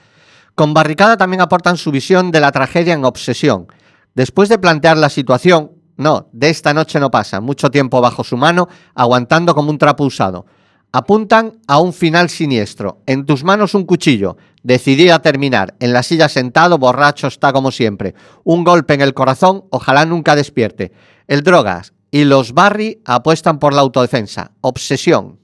Con 0.54 0.76
Barricada 0.76 1.18
también 1.18 1.42
aportan 1.42 1.78
su 1.78 1.90
visión 1.90 2.30
de 2.30 2.42
la 2.42 2.52
tragedia 2.52 2.94
en 2.94 3.04
Obsesión. 3.04 3.66
Después 4.14 4.50
de 4.50 4.60
plantear 4.60 5.00
la 5.00 5.10
situación, 5.10 5.72
no, 5.98 6.30
de 6.32 6.52
esta 6.52 6.76
noche 6.76 7.00
no 7.00 7.10
pasa, 7.10 7.42
mucho 7.42 7.72
tiempo 7.72 8.02
bajo 8.02 8.24
su 8.24 8.38
mano, 8.38 8.70
aguantando 8.94 9.56
como 9.56 9.72
un 9.72 9.80
trapo 9.80 10.04
usado. 10.04 10.46
Apuntan 10.92 11.58
a 11.68 11.80
un 11.80 11.92
final 11.92 12.30
siniestro. 12.30 13.02
En 13.08 13.26
tus 13.26 13.44
manos 13.44 13.74
un 13.74 13.86
cuchillo. 13.86 14.38
Decidida 14.62 15.16
a 15.16 15.22
terminar. 15.24 15.74
En 15.80 15.92
la 15.92 16.04
silla 16.04 16.30
sentado, 16.30 16.78
borracho 16.78 17.26
está 17.26 17.52
como 17.52 17.72
siempre. 17.72 18.14
Un 18.44 18.64
golpe 18.64 18.94
en 18.94 19.02
el 19.02 19.16
corazón, 19.16 19.64
ojalá 19.72 20.06
nunca 20.06 20.36
despierte. 20.36 20.92
El 21.28 21.42
Drogas 21.42 21.94
y 22.12 22.26
los 22.26 22.54
Barry 22.54 23.02
apuestan 23.06 23.58
por 23.58 23.74
la 23.74 23.82
autodefensa. 23.82 24.52
Obsesión. 24.60 25.40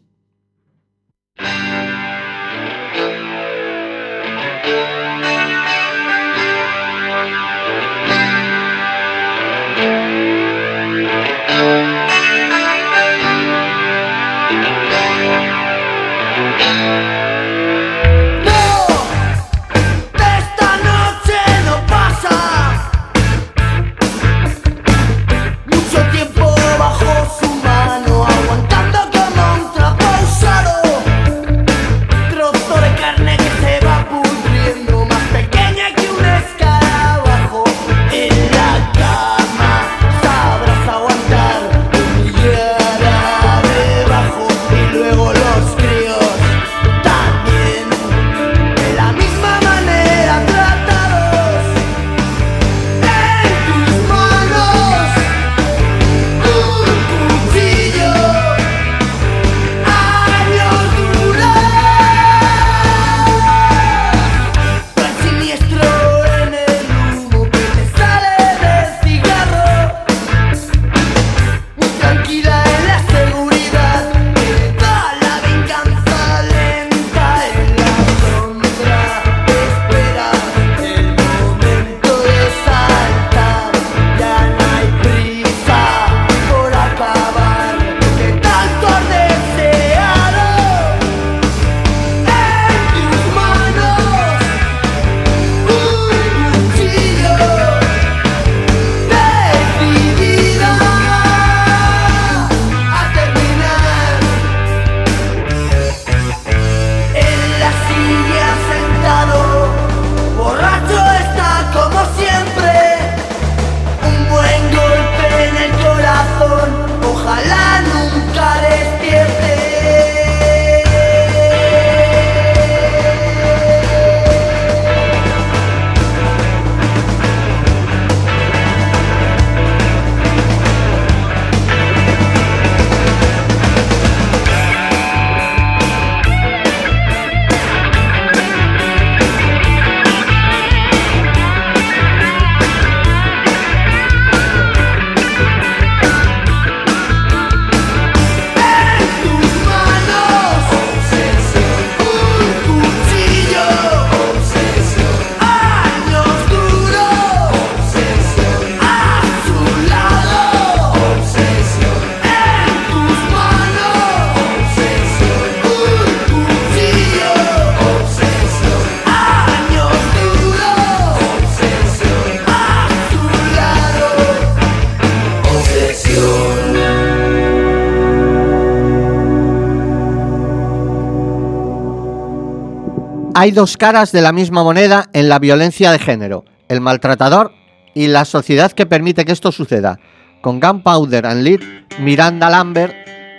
Hay 183.47 183.53
dos 183.53 183.77
caras 183.77 184.12
de 184.12 184.19
la 184.19 184.33
misma 184.33 184.62
moneda 184.62 185.05
en 185.13 185.29
la 185.29 185.39
violencia 185.39 185.93
de 185.93 185.99
género, 185.99 186.43
el 186.67 186.81
maltratador 186.81 187.53
y 187.93 188.07
la 188.07 188.25
sociedad 188.25 188.73
que 188.73 188.86
permite 188.86 189.23
que 189.23 189.31
esto 189.31 189.53
suceda. 189.53 190.01
Con 190.41 190.60
Gunpowder 190.60 191.25
and 191.25 191.43
Lead, 191.43 191.62
Miranda 191.97 192.49
Lambert 192.49 192.93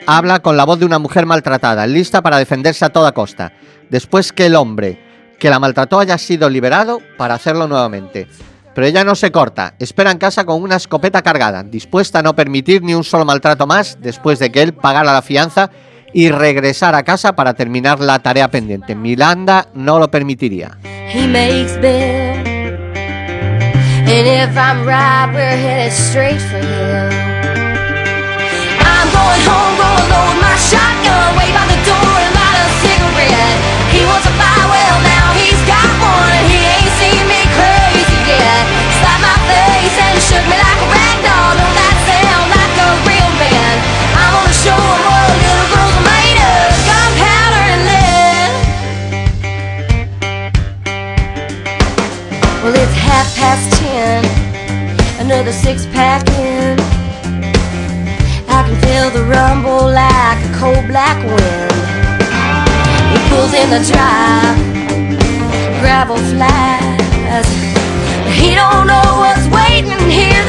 habla 0.06 0.40
con 0.40 0.56
la 0.56 0.64
voz 0.64 0.78
de 0.78 0.86
una 0.86 0.98
mujer 0.98 1.26
maltratada, 1.26 1.86
lista 1.86 2.22
para 2.22 2.38
defenderse 2.38 2.86
a 2.86 2.88
toda 2.88 3.12
costa, 3.12 3.52
después 3.90 4.32
que 4.32 4.46
el 4.46 4.56
hombre 4.56 4.98
que 5.38 5.50
la 5.50 5.58
maltrató 5.58 6.00
haya 6.00 6.16
sido 6.16 6.48
liberado 6.48 7.00
para 7.18 7.34
hacerlo 7.34 7.68
nuevamente. 7.68 8.28
Pero 8.74 8.86
ella 8.86 9.04
no 9.04 9.14
se 9.14 9.30
corta, 9.30 9.74
espera 9.78 10.10
en 10.10 10.16
casa 10.16 10.46
con 10.46 10.62
una 10.62 10.76
escopeta 10.76 11.20
cargada, 11.20 11.64
dispuesta 11.64 12.20
a 12.20 12.22
no 12.22 12.34
permitir 12.34 12.82
ni 12.82 12.94
un 12.94 13.04
solo 13.04 13.26
maltrato 13.26 13.66
más 13.66 13.98
después 14.00 14.38
de 14.38 14.50
que 14.50 14.62
él 14.62 14.72
pagara 14.72 15.12
la 15.12 15.20
fianza 15.20 15.70
y 16.12 16.30
regresar 16.30 16.94
a 16.94 17.02
casa 17.02 17.34
para 17.34 17.54
terminar 17.54 18.00
la 18.00 18.18
tarea 18.18 18.48
pendiente. 18.48 18.94
Miranda 18.94 19.68
no 19.74 19.98
lo 19.98 20.10
permitiría. 20.10 20.78
Another 55.38 55.52
six 55.52 55.86
pack 55.86 56.26
in. 56.30 56.76
I 58.50 58.66
can 58.66 58.74
feel 58.82 59.08
the 59.10 59.22
rumble 59.30 59.86
like 59.86 60.40
a 60.42 60.52
cold 60.58 60.84
black 60.88 61.14
wind. 61.22 61.70
He 63.12 63.18
pulls 63.30 63.54
in 63.54 63.70
the 63.70 63.78
drive, 63.86 64.58
gravel 65.78 66.16
flies. 66.34 67.46
He 68.34 68.56
don't 68.56 68.88
know 68.88 69.08
what's 69.22 69.46
waiting 69.54 70.10
here 70.10 70.42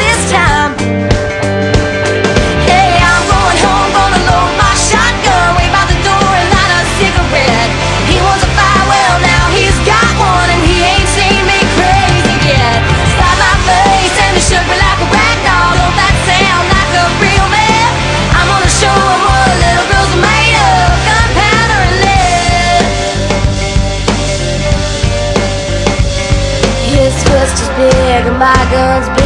bygones 28.40 29.19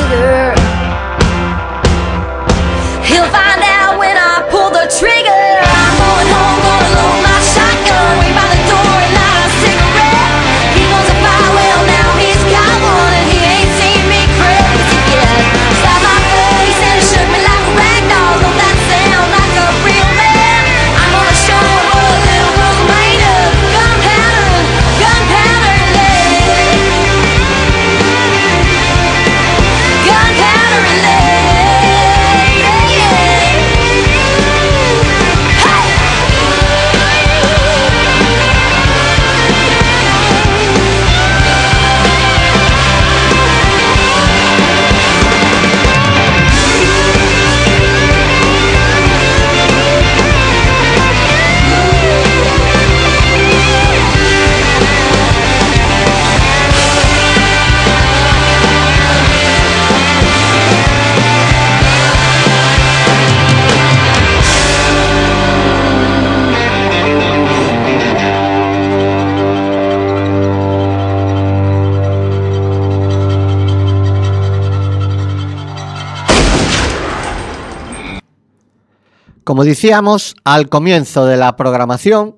Como 79.64 79.70
decíamos 79.70 80.36
al 80.44 80.68
comienzo 80.68 81.26
de 81.26 81.38
la 81.38 81.56
programación, 81.56 82.36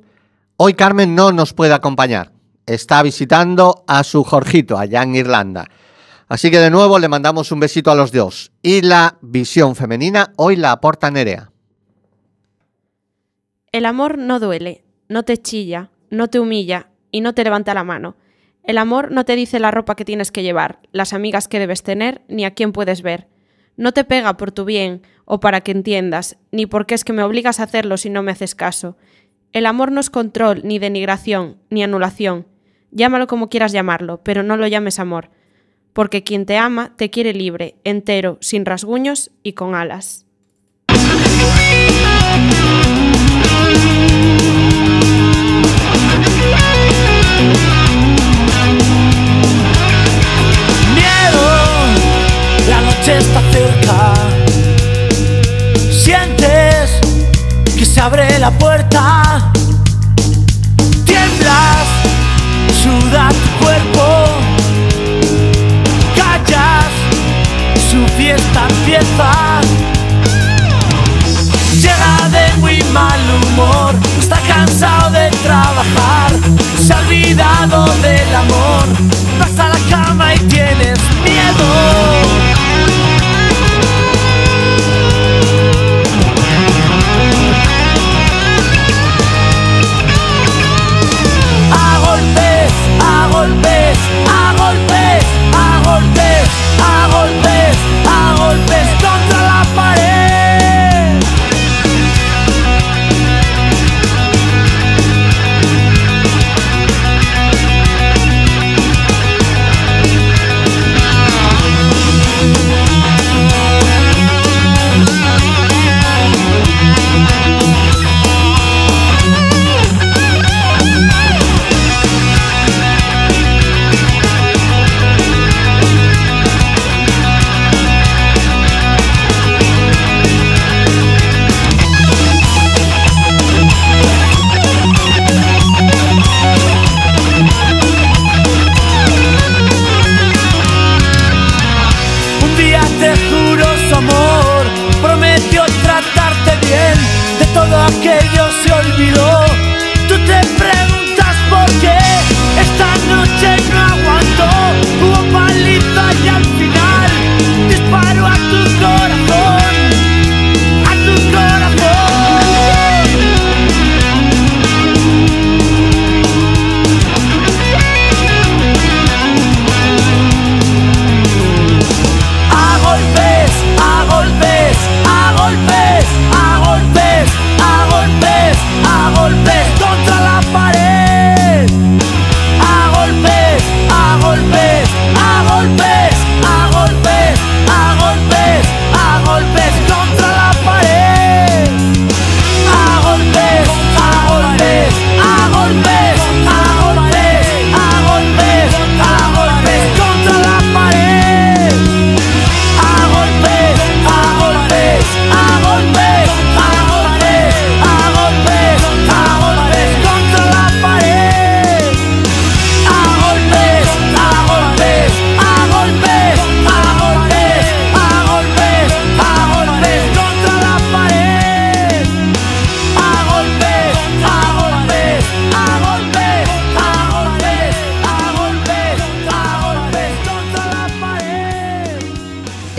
hoy 0.58 0.76
Carmen 0.76 1.16
no 1.16 1.32
nos 1.32 1.56
puede 1.56 1.74
acompañar. 1.74 2.32
Está 2.68 3.02
visitando 3.02 3.84
a 3.88 4.04
su 4.04 4.24
Jorgito 4.24 4.78
allá 4.78 5.02
en 5.02 5.16
Irlanda. 5.16 5.66
Así 6.28 6.52
que 6.52 6.60
de 6.60 6.70
nuevo 6.70 7.00
le 7.00 7.10
mandamos 7.10 7.52
un 7.52 7.60
besito 7.60 7.90
a 7.90 7.96
los 7.96 8.12
dos. 8.12 8.52
Y 8.62 8.84
la 8.84 9.18
visión 9.24 9.76
femenina 9.76 10.34
hoy 10.36 10.56
la 10.56 10.72
aporta 10.72 11.10
Nerea. 11.10 11.50
El 13.72 13.88
amor 13.88 14.20
no 14.20 14.40
duele, 14.40 14.86
no 15.10 15.24
te 15.24 15.38
chilla, 15.38 15.90
no 16.12 16.28
te 16.28 16.40
humilla 16.40 16.90
y 17.10 17.22
no 17.22 17.34
te 17.34 17.44
levanta 17.44 17.74
la 17.74 17.84
mano. 17.84 18.18
El 18.62 18.78
amor 18.78 19.12
no 19.12 19.26
te 19.26 19.36
dice 19.36 19.60
la 19.60 19.72
ropa 19.72 19.96
que 19.96 20.06
tienes 20.06 20.32
que 20.32 20.44
llevar, 20.44 20.80
las 20.92 21.12
amigas 21.12 21.48
que 21.48 21.58
debes 21.58 21.82
tener, 21.82 22.22
ni 22.28 22.46
a 22.46 22.54
quién 22.54 22.72
puedes 22.72 23.02
ver. 23.02 23.30
No 23.78 23.92
te 23.92 24.04
pega 24.04 24.38
por 24.38 24.52
tu 24.52 24.66
bien 24.66 25.02
o 25.26 25.40
para 25.40 25.62
que 25.62 25.72
entiendas, 25.72 26.38
ni 26.52 26.66
porque 26.66 26.96
es 26.96 27.04
que 27.04 27.14
me 27.14 27.24
obligas 27.24 27.60
a 27.60 27.64
hacerlo 27.64 27.98
si 27.98 28.10
no 28.10 28.24
me 28.24 28.32
haces 28.32 28.56
caso. 28.56 28.98
El 29.52 29.66
amor 29.66 29.92
no 29.92 30.00
es 30.00 30.10
control, 30.10 30.62
ni 30.64 30.80
denigración, 30.80 31.58
ni 31.70 31.84
anulación. 31.84 32.48
Llámalo 32.92 33.28
como 33.28 33.50
quieras 33.50 33.72
llamarlo, 33.74 34.22
pero 34.24 34.44
no 34.44 34.56
lo 34.56 34.68
llames 34.68 35.00
amor. 35.00 35.30
Porque 35.94 36.24
quien 36.24 36.46
te 36.46 36.58
ama 36.58 36.94
te 36.96 37.10
quiere 37.10 37.34
libre, 37.34 37.76
entero, 37.84 38.38
sin 38.42 38.66
rasguños 38.66 39.32
y 39.44 39.54
con 39.54 39.76
alas. 39.76 40.26
Noche 53.06 53.18
está 53.18 53.42
cerca. 53.52 54.14
Sientes 55.92 57.00
que 57.78 57.86
se 57.86 58.02
abre 58.02 58.40
la 58.40 58.50
puerta. 58.52 59.52
Tiemblas, 61.06 61.88
suda 62.82 63.30
tu 63.30 63.64
cuerpo. 63.64 64.06
Callas, 66.16 66.92
su 67.92 68.08
fiesta 68.18 68.68
empieza. 68.70 69.62
Llega 71.80 72.30
de 72.30 72.58
muy 72.58 72.82
mal 72.92 73.20
humor, 73.44 73.94
está 74.20 74.40
cansado 74.48 75.12
de 75.12 75.30
trabajar, 75.44 76.32
se 76.84 76.94
ha 76.94 77.00
olvidado 77.00 77.86
del 78.02 78.36
amor, 78.36 78.86
vas 79.40 79.60
a 79.60 79.70
la 79.70 79.80
cama 79.90 80.34
y 80.34 80.40
tienes 80.40 80.98
miedo. 81.24 82.25
Golpes, 93.96 94.26
a 94.34 94.54
golpes, 94.58 95.26
a 95.56 95.80
golpes, 95.86 96.50
a 96.80 97.08
golpes, 97.12 97.78
a 98.06 98.36
golpes 98.38 99.15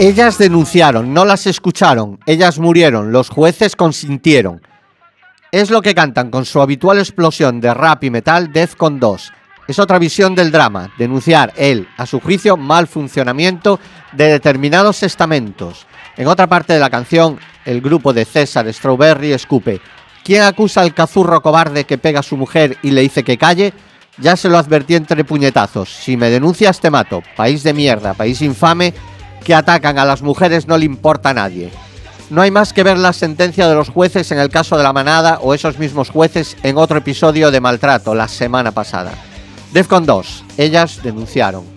Ellas 0.07 0.39
denunciaron, 0.39 1.13
no 1.13 1.25
las 1.25 1.49
escucharon, 1.49 2.21
ellas 2.27 2.61
murieron, 2.61 3.11
los 3.11 3.29
jueces 3.29 3.75
consintieron. 3.75 4.63
Es 5.51 5.69
lo 5.69 5.83
que 5.83 5.97
cantan 5.97 6.31
con 6.31 6.45
su 6.45 6.61
habitual 6.61 7.01
explosión 7.01 7.61
de 7.61 7.75
rap 7.75 8.05
y 8.05 8.11
metal 8.11 8.53
Defcon 8.53 9.01
2. 9.01 9.33
Es 9.67 9.81
otra 9.81 9.99
visión 9.99 10.37
del 10.37 10.53
drama, 10.53 10.93
denunciar 10.97 11.53
el, 11.57 11.89
a 11.97 12.07
su 12.07 12.21
juicio, 12.21 12.57
mal 12.57 12.87
funcionamiento 12.87 13.81
de 14.13 14.29
determinados 14.29 15.03
estamentos. 15.03 15.89
En 16.17 16.29
otra 16.29 16.47
parte 16.47 16.73
de 16.73 16.79
la 16.79 16.89
canción, 16.89 17.41
el 17.65 17.81
grupo 17.81 18.13
de 18.13 18.25
César 18.25 18.73
Strawberry 18.73 19.33
escupe. 19.33 19.81
¿Quién 20.23 20.43
acusa 20.43 20.83
al 20.83 20.95
cazurro 20.95 21.43
cobarde 21.43 21.83
que 21.83 21.99
pega 21.99 22.21
a 22.21 22.23
su 22.23 22.37
mujer 22.37 22.79
y 22.85 22.93
le 22.93 23.01
dice 23.01 23.25
que 23.25 23.39
calle? 23.39 23.75
Ya 24.19 24.37
se 24.37 24.49
lo 24.49 24.57
advertí 24.57 24.95
entre 24.95 25.25
puñetazos. 25.25 25.93
Si 25.93 26.17
me 26.17 26.31
denuncias 26.31 26.79
te 26.79 26.91
mato. 26.91 27.25
País 27.35 27.65
de 27.65 27.75
mierda, 27.75 28.15
país 28.15 28.41
infame 28.41 28.95
que 29.47 29.55
atacan 29.55 29.97
a 30.01 30.05
las 30.05 30.23
mujeres 30.23 30.67
no 30.67 30.77
le 30.77 30.87
importa 30.87 31.31
a 31.31 31.35
nadie. 31.35 31.71
No 32.31 32.43
hay 32.43 32.51
más 32.51 32.73
que 32.73 32.83
ver 32.83 32.99
la 32.99 33.13
sentencia 33.13 33.69
de 33.69 33.77
los 33.77 33.91
jueces 33.91 34.33
en 34.33 34.41
el 34.41 34.49
caso 34.49 34.77
de 34.77 34.83
la 34.83 34.93
manada 34.93 35.39
o 35.41 35.55
esos 35.55 35.79
mismos 35.79 36.11
jueces 36.11 36.57
en 36.65 36.77
otro 36.77 36.99
episodio 36.99 37.53
de 37.53 37.61
maltrato 37.61 38.17
la 38.17 38.27
semana 38.27 38.73
pasada. 38.73 39.13
Defcon 39.73 40.05
2, 40.05 40.45
ellas 40.59 41.01
denunciaron. 41.01 41.76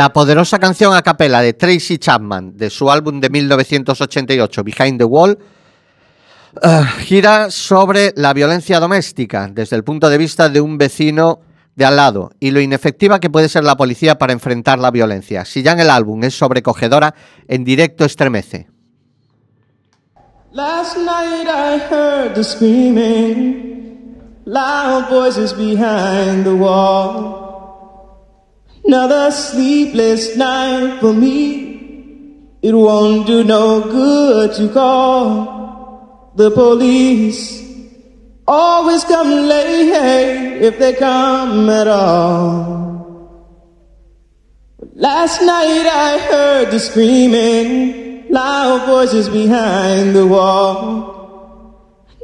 La 0.00 0.14
poderosa 0.14 0.58
canción 0.58 0.94
a 0.94 1.02
capela 1.02 1.42
de 1.42 1.52
Tracy 1.52 1.98
Chapman 1.98 2.56
de 2.56 2.70
su 2.70 2.90
álbum 2.90 3.20
de 3.20 3.28
1988, 3.28 4.64
Behind 4.64 4.96
the 4.96 5.04
Wall, 5.04 5.38
eh, 6.62 6.84
gira 7.00 7.50
sobre 7.50 8.14
la 8.16 8.32
violencia 8.32 8.80
doméstica 8.80 9.50
desde 9.52 9.76
el 9.76 9.84
punto 9.84 10.08
de 10.08 10.16
vista 10.16 10.48
de 10.48 10.62
un 10.62 10.78
vecino 10.78 11.40
de 11.76 11.84
al 11.84 11.96
lado 11.96 12.30
y 12.40 12.50
lo 12.50 12.62
inefectiva 12.62 13.20
que 13.20 13.28
puede 13.28 13.50
ser 13.50 13.62
la 13.62 13.76
policía 13.76 14.16
para 14.16 14.32
enfrentar 14.32 14.78
la 14.78 14.90
violencia. 14.90 15.44
Si 15.44 15.62
ya 15.62 15.72
en 15.72 15.80
el 15.80 15.90
álbum 15.90 16.24
es 16.24 16.32
sobrecogedora, 16.34 17.14
en 17.46 17.62
directo 17.62 18.06
estremece. 18.06 18.70
Last 20.50 20.96
night 20.96 21.46
I 21.46 21.78
heard 21.92 22.34
the 22.34 22.42
screaming, 22.42 24.16
loud 24.46 25.10
voices 25.10 25.52
behind 25.52 26.44
the 26.44 26.54
wall. 26.54 27.49
Another 28.84 29.30
sleepless 29.30 30.36
night 30.36 31.00
for 31.00 31.12
me. 31.12 31.70
It 32.62 32.72
won't 32.72 33.26
do 33.26 33.44
no 33.44 33.82
good 33.82 34.54
to 34.56 34.68
call 34.72 36.32
the 36.34 36.50
police. 36.50 37.60
Always 38.46 39.04
come 39.04 39.30
late 39.30 40.60
if 40.62 40.78
they 40.78 40.94
come 40.94 41.70
at 41.70 41.88
all. 41.88 42.80
Last 44.94 45.40
night 45.40 45.86
I 45.86 46.18
heard 46.18 46.70
the 46.70 46.80
screaming, 46.80 48.30
loud 48.30 48.86
voices 48.86 49.28
behind 49.28 50.14
the 50.14 50.26
wall. 50.26 51.10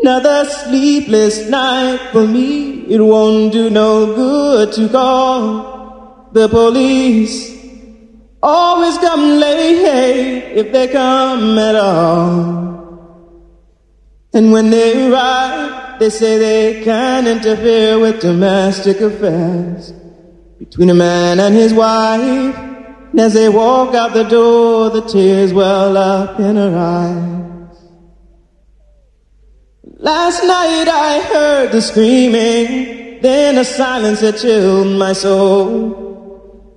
Another 0.01 0.45
sleepless 0.45 1.49
night 1.49 2.11
for 2.13 2.27
me. 2.27 2.85
It 2.89 3.01
won't 3.01 3.53
do 3.53 3.71
no 3.71 4.15
good 4.15 4.73
to 4.73 4.89
call 4.89 5.76
the 6.37 6.49
police. 6.49 7.57
Always 8.43 8.99
come 8.99 9.41
late 9.41 10.53
if 10.55 10.71
they 10.71 10.87
come 10.89 11.59
at 11.59 11.75
all. 11.75 12.67
And 14.35 14.53
when 14.53 14.69
they 14.71 15.11
arrive, 15.11 15.99
they 15.99 16.11
say 16.11 16.39
they 16.39 16.85
can't 16.85 17.27
interfere 17.27 17.99
with 17.99 18.21
domestic 18.21 19.01
affairs 19.01 19.93
between 20.59 20.91
a 20.91 20.95
man 20.95 21.41
and 21.41 21.55
his 21.55 21.73
wife. 21.73 22.55
And 23.13 23.21
as 23.21 23.33
they 23.33 23.49
walk 23.49 23.95
out 23.95 24.13
the 24.13 24.25
door, 24.25 24.91
the 24.91 25.01
tears 25.01 25.55
well 25.55 25.97
up 25.97 26.39
in 26.39 26.57
her 26.57 26.77
eyes. 26.77 27.79
Last 29.99 30.45
night 30.45 30.89
I 30.89 31.21
heard 31.33 31.73
the 31.73 31.81
screaming, 31.81 33.23
then 33.23 33.57
a 33.57 33.65
silence 33.65 34.21
that 34.21 34.37
chilled 34.37 34.99
my 34.99 35.15
soul. 35.15 36.06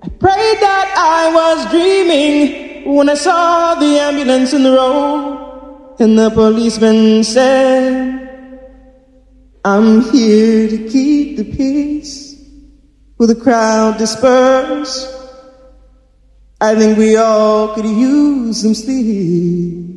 I 0.02 0.08
prayed 0.08 0.60
that 0.62 0.94
I 0.98 1.34
was 1.34 1.70
dreaming 1.72 2.96
when 2.96 3.10
I 3.10 3.16
saw 3.16 3.76
the 3.76 4.00
ambulance 4.00 4.54
in 4.54 4.64
the 4.64 4.72
road. 4.72 5.96
And 6.00 6.18
the 6.18 6.30
policeman 6.30 7.26
said, 7.26 8.20
I'm 9.66 10.02
here 10.12 10.70
to 10.70 10.90
keep 10.90 11.36
the 11.36 11.44
peace. 11.44 12.42
Will 13.18 13.28
the 13.28 13.36
crowd 13.36 13.98
disperse? 13.98 15.16
I 16.62 16.76
think 16.76 16.98
we 16.98 17.18
all 17.18 17.76
could 17.76 17.86
use 17.86 18.62
some 18.62 18.74
sleep. 18.74 19.90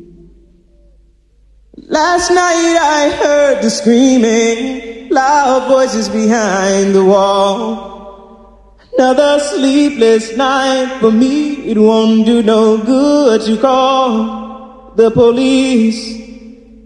Last 1.77 2.29
night 2.29 2.77
I 2.81 3.09
heard 3.23 3.61
the 3.63 3.69
screaming, 3.69 5.09
loud 5.09 5.69
voices 5.69 6.09
behind 6.09 6.93
the 6.93 7.05
wall. 7.05 7.92
Another 8.97 9.39
sleepless 9.39 10.37
night 10.37 10.99
for 11.01 11.11
me. 11.11 11.65
It 11.65 11.77
won't 11.77 12.25
do 12.25 12.43
no 12.43 12.77
good 12.77 13.41
to 13.45 13.57
call 13.57 14.93
the 14.95 15.09
police. 15.09 16.21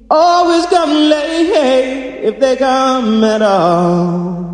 Always 0.10 0.66
come 0.68 1.10
late 1.10 2.24
if 2.24 2.39
they 2.39 2.55
come 2.55 3.24
at 3.24 3.41
all. 3.41 4.47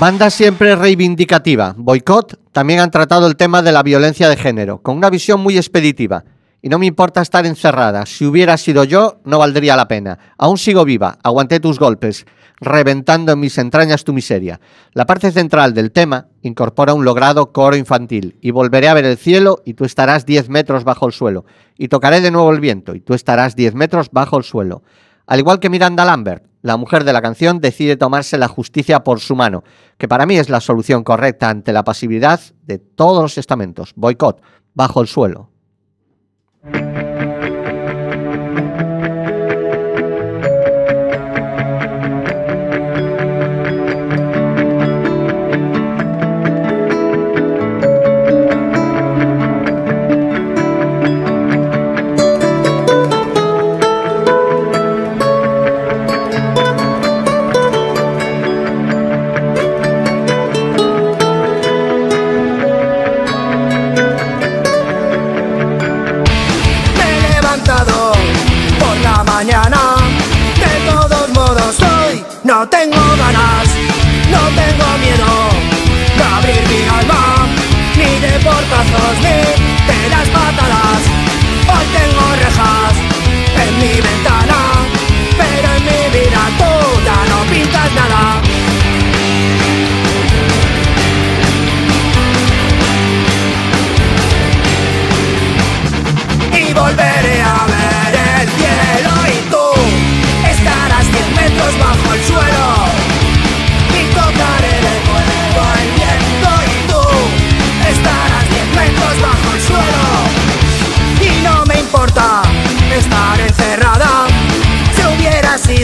Banda 0.00 0.30
siempre 0.30 0.74
reivindicativa, 0.76 1.74
Boicot, 1.76 2.38
también 2.52 2.80
han 2.80 2.90
tratado 2.90 3.26
el 3.26 3.36
tema 3.36 3.60
de 3.60 3.70
la 3.70 3.82
violencia 3.82 4.30
de 4.30 4.36
género, 4.38 4.80
con 4.80 4.96
una 4.96 5.10
visión 5.10 5.42
muy 5.42 5.58
expeditiva. 5.58 6.24
Y 6.62 6.68
no 6.68 6.78
me 6.78 6.86
importa 6.86 7.22
estar 7.22 7.46
encerrada, 7.46 8.04
si 8.04 8.26
hubiera 8.26 8.56
sido 8.56 8.84
yo, 8.84 9.20
no 9.24 9.38
valdría 9.38 9.76
la 9.76 9.88
pena. 9.88 10.18
Aún 10.36 10.58
sigo 10.58 10.84
viva, 10.84 11.18
aguanté 11.22 11.58
tus 11.58 11.78
golpes, 11.78 12.26
reventando 12.60 13.32
en 13.32 13.40
mis 13.40 13.56
entrañas 13.56 14.04
tu 14.04 14.12
miseria. 14.12 14.60
La 14.92 15.06
parte 15.06 15.32
central 15.32 15.72
del 15.72 15.90
tema 15.90 16.28
incorpora 16.42 16.92
un 16.92 17.04
logrado 17.04 17.52
coro 17.52 17.76
infantil, 17.76 18.36
y 18.42 18.50
volveré 18.50 18.88
a 18.88 18.94
ver 18.94 19.06
el 19.06 19.16
cielo 19.16 19.62
y 19.64 19.74
tú 19.74 19.84
estarás 19.84 20.26
10 20.26 20.50
metros 20.50 20.84
bajo 20.84 21.06
el 21.06 21.12
suelo, 21.12 21.46
y 21.78 21.88
tocaré 21.88 22.20
de 22.20 22.30
nuevo 22.30 22.52
el 22.52 22.60
viento 22.60 22.94
y 22.94 23.00
tú 23.00 23.14
estarás 23.14 23.56
10 23.56 23.74
metros 23.74 24.10
bajo 24.12 24.36
el 24.36 24.44
suelo. 24.44 24.82
Al 25.26 25.38
igual 25.38 25.60
que 25.60 25.70
Miranda 25.70 26.04
Lambert, 26.04 26.44
la 26.60 26.76
mujer 26.76 27.04
de 27.04 27.12
la 27.12 27.22
canción 27.22 27.60
decide 27.60 27.96
tomarse 27.96 28.36
la 28.36 28.48
justicia 28.48 29.02
por 29.02 29.20
su 29.20 29.34
mano, 29.34 29.64
que 29.96 30.08
para 30.08 30.26
mí 30.26 30.36
es 30.36 30.50
la 30.50 30.60
solución 30.60 31.04
correcta 31.04 31.48
ante 31.48 31.72
la 31.72 31.84
pasividad 31.84 32.40
de 32.64 32.78
todos 32.78 33.22
los 33.22 33.38
estamentos. 33.38 33.92
Boicot, 33.96 34.42
bajo 34.74 35.00
el 35.00 35.06
suelo. 35.06 35.49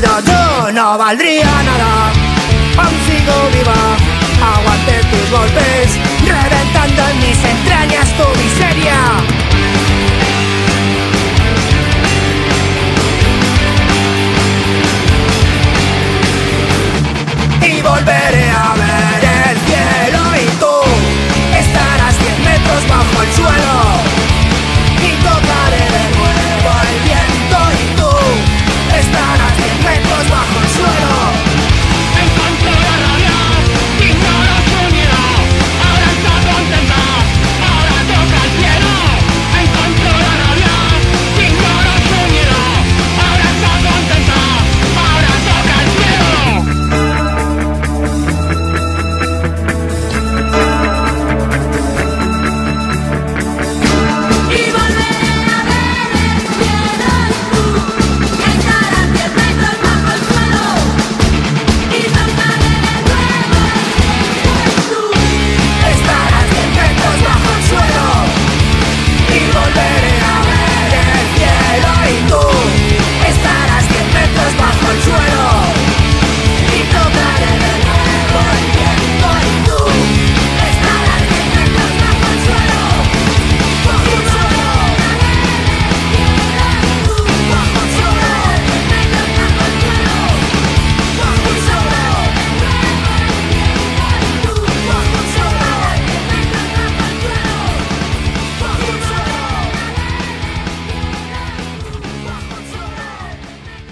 Yo 0.00 0.72
no 0.72 0.98
valdría 0.98 1.44
nada. 1.44 2.12
Aún 2.76 2.98
sigo 3.06 3.48
viva 3.52 3.96
aguanté 4.42 5.00
tus 5.10 5.30
golpes 5.30 5.88
reventando 6.22 7.02
en 7.08 7.18
mis 7.20 7.44
entrañas 7.44 8.08
tu 8.18 8.28
miseria. 8.42 8.98
Y 17.62 17.80
volveré 17.80 18.50
a 18.50 18.74
ver 18.82 19.24
el 19.48 19.56
cielo 19.66 20.22
y 20.42 20.46
tú 20.60 20.74
estarás 21.58 22.18
10 22.18 22.38
metros 22.40 22.88
bajo 22.88 23.22
el 23.22 23.32
suelo 23.32 23.85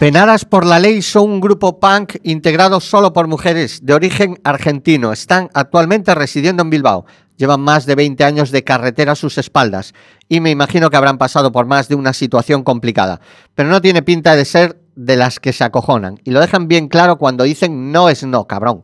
Penadas 0.05 0.45
por 0.45 0.67
la 0.67 0.81
Ley 0.81 1.01
son 1.01 1.31
un 1.31 1.41
grupo 1.41 1.81
punk 1.81 2.17
integrado 2.25 2.79
solo 2.81 3.15
por 3.15 3.27
mujeres 3.27 3.87
de 3.87 3.95
origen 3.95 4.39
argentino. 4.45 5.15
Están 5.15 5.49
actualmente 5.55 6.15
residiendo 6.15 6.63
en 6.63 6.69
Bilbao. 6.69 7.07
Llevan 7.39 7.63
más 7.63 7.87
de 7.87 7.95
20 7.95 8.23
años 8.23 8.51
de 8.51 8.65
carretera 8.65 9.13
a 9.13 9.17
sus 9.17 9.39
espaldas 9.39 9.95
y 10.29 10.41
me 10.41 10.51
imagino 10.51 10.91
que 10.91 10.99
habrán 10.99 11.17
pasado 11.17 11.53
por 11.53 11.65
más 11.65 11.89
de 11.89 11.95
una 11.95 12.13
situación 12.13 12.65
complicada. 12.65 13.23
Pero 13.55 13.71
no 13.71 13.81
tiene 13.81 14.03
pinta 14.03 14.37
de 14.37 14.45
ser 14.45 14.79
de 14.95 15.17
las 15.17 15.41
que 15.41 15.55
se 15.55 15.65
acojonan. 15.65 16.21
Y 16.23 16.33
lo 16.33 16.41
dejan 16.41 16.69
bien 16.69 16.89
claro 16.89 17.17
cuando 17.17 17.45
dicen 17.45 17.91
no 17.91 18.11
es 18.11 18.25
no, 18.25 18.47
cabrón. 18.47 18.83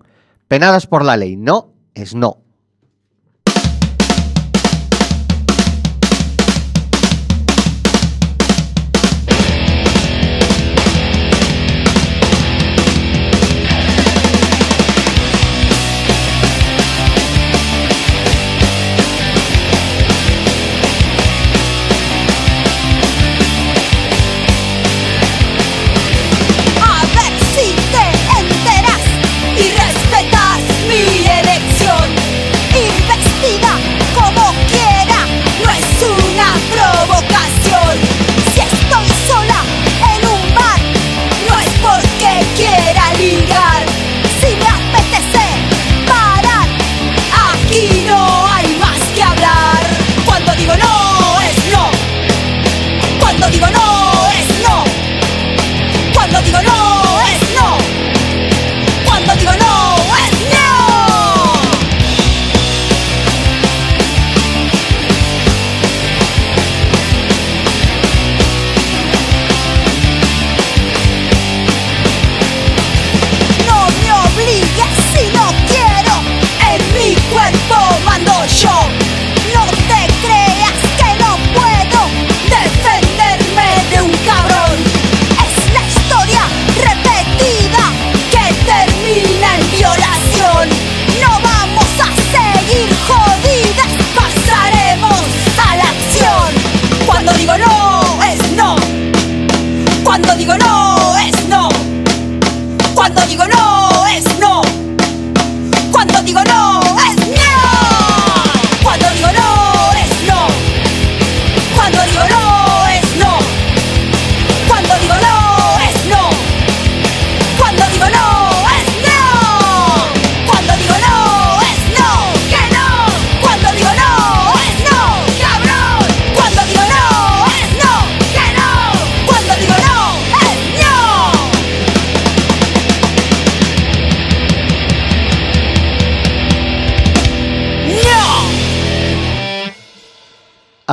Penadas 0.49 0.87
por 0.87 1.05
la 1.05 1.19
ley, 1.19 1.37
no 1.37 1.75
es 1.93 2.15
no. 2.15 2.40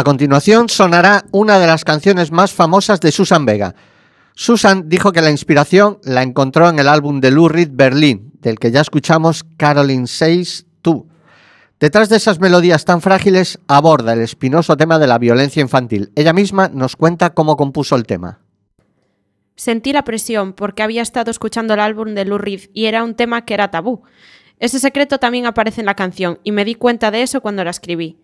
Continuación 0.08 0.70
sonará 0.70 1.26
una 1.32 1.60
de 1.60 1.68
las 1.68 1.84
canciones 1.84 2.32
más 2.32 2.54
famosas 2.54 3.02
de 3.02 3.12
Susan 3.12 3.46
Vega. 3.46 3.76
Susan 4.36 4.88
dijo 4.88 5.12
que 5.12 5.22
la 5.22 5.32
inspiración 5.32 6.00
la 6.02 6.24
encontró 6.24 6.70
en 6.70 6.80
el 6.80 6.88
álbum 6.88 7.20
de 7.20 7.30
Lou 7.30 7.50
Reed 7.50 7.72
Berlin, 7.74 8.32
del 8.40 8.58
que 8.58 8.72
ya 8.72 8.80
escuchamos 8.80 9.44
Caroline 9.58 10.08
Says 10.08 10.66
Tú. 10.82 11.10
Detrás 11.78 12.08
de 12.08 12.16
esas 12.16 12.40
melodías 12.40 12.86
tan 12.86 13.02
frágiles 13.02 13.60
aborda 13.68 14.14
el 14.14 14.22
espinoso 14.22 14.78
tema 14.78 14.98
de 14.98 15.08
la 15.08 15.18
violencia 15.18 15.60
infantil. 15.60 16.14
Ella 16.16 16.32
misma 16.32 16.70
nos 16.70 16.96
cuenta 16.96 17.34
cómo 17.34 17.58
compuso 17.58 17.98
el 17.98 18.06
tema. 18.06 18.40
Sentí 19.58 19.92
la 19.92 20.06
presión 20.06 20.54
porque 20.54 20.84
había 20.84 21.02
estado 21.02 21.32
escuchando 21.32 21.74
el 21.74 21.82
álbum 21.82 22.16
de 22.16 22.24
Lou 22.24 22.38
Reed 22.38 22.70
y 22.74 22.86
era 22.86 23.04
un 23.04 23.14
tema 23.14 23.44
que 23.44 23.56
era 23.56 23.72
tabú. 23.72 24.04
Ese 24.58 24.80
secreto 24.80 25.18
también 25.18 25.48
aparece 25.48 25.82
en 25.82 25.86
la 25.86 25.96
canción 25.96 26.40
y 26.46 26.54
me 26.54 26.64
di 26.64 26.76
cuenta 26.76 27.12
de 27.12 27.24
eso 27.24 27.42
cuando 27.42 27.66
la 27.66 27.72
escribí. 27.72 28.22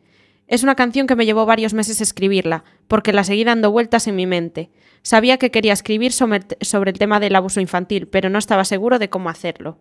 Es 0.47 0.63
una 0.63 0.75
canción 0.75 1.07
que 1.07 1.15
me 1.15 1.25
llevó 1.25 1.45
varios 1.45 1.73
meses 1.73 2.01
escribirla, 2.01 2.63
porque 2.87 3.13
la 3.13 3.23
seguí 3.23 3.43
dando 3.43 3.71
vueltas 3.71 4.07
en 4.07 4.15
mi 4.15 4.27
mente. 4.27 4.69
Sabía 5.01 5.37
que 5.37 5.51
quería 5.51 5.73
escribir 5.73 6.11
sobre 6.13 6.91
el 6.91 6.97
tema 6.97 7.19
del 7.19 7.35
abuso 7.35 7.59
infantil, 7.59 8.07
pero 8.07 8.29
no 8.29 8.39
estaba 8.39 8.65
seguro 8.65 8.99
de 8.99 9.09
cómo 9.09 9.29
hacerlo. 9.29 9.77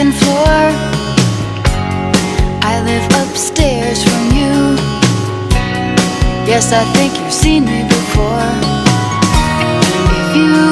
Second 0.00 0.14
floor. 0.14 0.62
I 2.62 2.80
live 2.86 3.04
upstairs 3.22 4.02
from 4.02 4.24
you. 4.38 4.76
Yes, 6.48 6.72
I 6.72 6.84
think 6.94 7.12
you've 7.18 7.32
seen 7.32 7.64
me 7.66 7.82
before. 7.84 8.50
If 10.20 10.36
you 10.36 10.69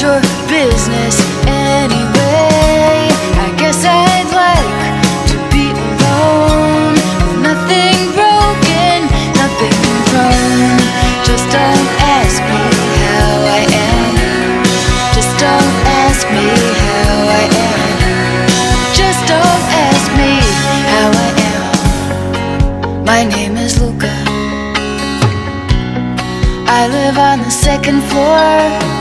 your 0.00 0.20
business 0.48 1.16
anyway. 1.46 3.06
I 3.46 3.54
guess 3.56 3.84
I'd 3.84 4.30
like 4.34 5.04
to 5.30 5.36
be 5.54 5.70
alone. 5.70 6.94
With 7.22 7.40
nothing 7.46 8.10
broken, 8.18 9.06
nothing 9.38 9.78
wrong. 10.10 10.78
Just 11.22 11.46
don't 11.54 11.88
ask 12.18 12.42
me 12.42 12.64
how 13.06 13.34
I 13.58 13.62
am. 13.70 14.64
Just 15.14 15.32
don't 15.38 15.74
ask 16.06 16.26
me 16.26 16.48
how 16.82 17.14
I 17.40 17.44
am. 17.66 17.90
Just 18.98 19.20
don't 19.30 19.64
ask 19.86 20.06
me 20.18 20.32
how 20.90 21.08
I 21.26 21.30
am. 21.52 23.04
My 23.04 23.22
name 23.24 23.56
is 23.56 23.80
Luca. 23.80 24.14
I 26.66 26.88
live 26.88 27.16
on 27.16 27.38
the 27.38 27.50
second 27.50 28.02
floor. 28.10 28.93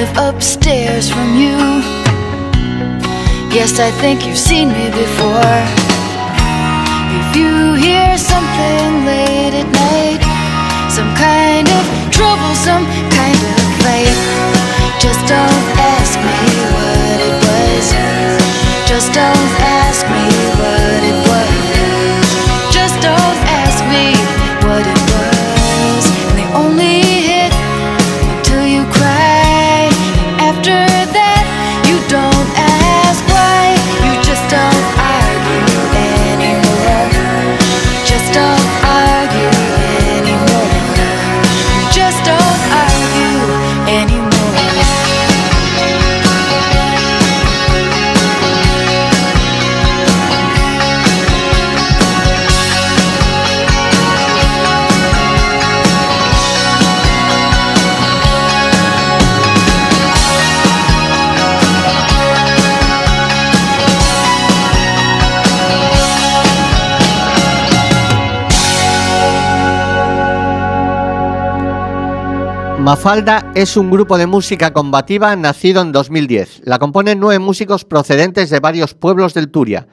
Live 0.00 0.16
upstairs 0.16 1.10
from 1.10 1.36
you. 1.36 1.58
Yes, 3.52 3.78
I 3.78 3.90
think 4.00 4.24
you've 4.24 4.38
seen 4.38 4.68
me 4.68 4.86
before. 4.88 5.58
If 7.20 7.36
you 7.36 7.74
hear 7.74 8.16
something 8.16 9.04
late 9.04 9.52
at 9.60 9.68
night, 9.68 10.22
some 10.88 11.12
kind 11.20 11.68
of 11.68 11.84
trouble, 12.16 12.54
Mafalda 72.90 73.52
es 73.54 73.76
un 73.76 73.88
grupo 73.88 74.18
de 74.18 74.26
música 74.26 74.72
combativa 74.72 75.36
nacido 75.36 75.80
en 75.80 75.92
2010. 75.92 76.62
La 76.64 76.80
componen 76.80 77.20
nueve 77.20 77.38
músicos 77.38 77.84
procedentes 77.84 78.50
de 78.50 78.58
varios 78.58 78.94
pueblos 78.94 79.32
del 79.32 79.48
Turia. 79.48 79.86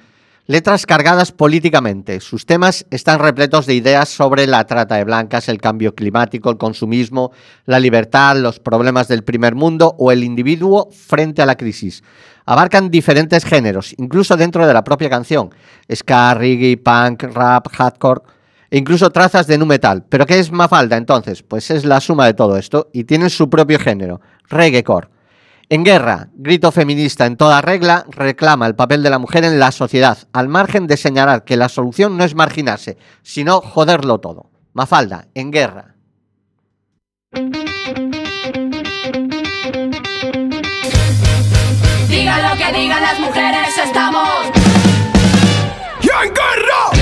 Letras 0.47 0.87
cargadas 0.87 1.31
políticamente. 1.31 2.19
Sus 2.21 2.47
temas 2.47 2.87
están 2.89 3.19
repletos 3.19 3.67
de 3.67 3.75
ideas 3.75 4.09
sobre 4.09 4.47
la 4.47 4.65
trata 4.65 4.95
de 4.95 5.03
blancas, 5.03 5.47
el 5.47 5.61
cambio 5.61 5.93
climático, 5.93 6.49
el 6.49 6.57
consumismo, 6.57 7.31
la 7.67 7.79
libertad, 7.79 8.35
los 8.37 8.59
problemas 8.59 9.07
del 9.07 9.23
primer 9.23 9.53
mundo 9.53 9.93
o 9.99 10.11
el 10.11 10.23
individuo 10.23 10.89
frente 10.91 11.43
a 11.43 11.45
la 11.45 11.53
crisis. 11.55 12.03
Abarcan 12.47 12.89
diferentes 12.89 13.45
géneros, 13.45 13.93
incluso 13.99 14.35
dentro 14.35 14.65
de 14.65 14.73
la 14.73 14.83
propia 14.83 15.11
canción. 15.11 15.51
Ska, 15.93 16.33
reggae, 16.33 16.77
punk, 16.77 17.25
rap, 17.31 17.67
hardcore 17.71 18.36
e 18.69 18.77
incluso 18.77 19.09
trazas 19.11 19.47
de 19.47 19.57
nu 19.57 19.65
metal. 19.65 20.05
¿Pero 20.09 20.25
qué 20.25 20.39
es 20.39 20.51
Mafalda 20.51 20.97
entonces? 20.97 21.43
Pues 21.43 21.71
es 21.71 21.85
la 21.85 22.01
suma 22.01 22.25
de 22.25 22.33
todo 22.33 22.57
esto 22.57 22.89
y 22.93 23.05
tienen 23.05 23.29
su 23.29 23.49
propio 23.49 23.79
género, 23.79 24.21
reggaecore. 24.49 25.09
En 25.69 25.83
guerra, 25.83 26.29
grito 26.33 26.71
feminista 26.71 27.25
en 27.25 27.35
toda 27.35 27.59
regla, 27.61 28.05
reclama 28.09 28.67
el 28.67 28.75
papel 28.75 29.03
de 29.03 29.09
la 29.09 29.19
mujer 29.19 29.43
en 29.43 29.59
la 29.59 29.73
sociedad, 29.73 30.17
al 30.31 30.47
margen 30.47 30.87
de 30.87 30.95
señalar 30.95 31.43
que 31.43 31.57
la 31.57 31.67
solución 31.67 32.15
no 32.15 32.23
es 32.23 32.35
marginarse, 32.35 32.97
sino 33.21 33.59
joderlo 33.59 34.19
todo. 34.19 34.49
Mafalda, 34.73 35.27
en 35.33 35.51
guerra. 35.51 35.95
Digan 42.07 42.49
lo 42.49 42.57
que 42.57 42.79
digan 42.79 43.01
las 43.01 43.19
mujeres, 43.19 43.77
estamos. 43.83 44.29
¡Y 46.01 46.07
en 46.07 46.33
guerra! 46.33 46.96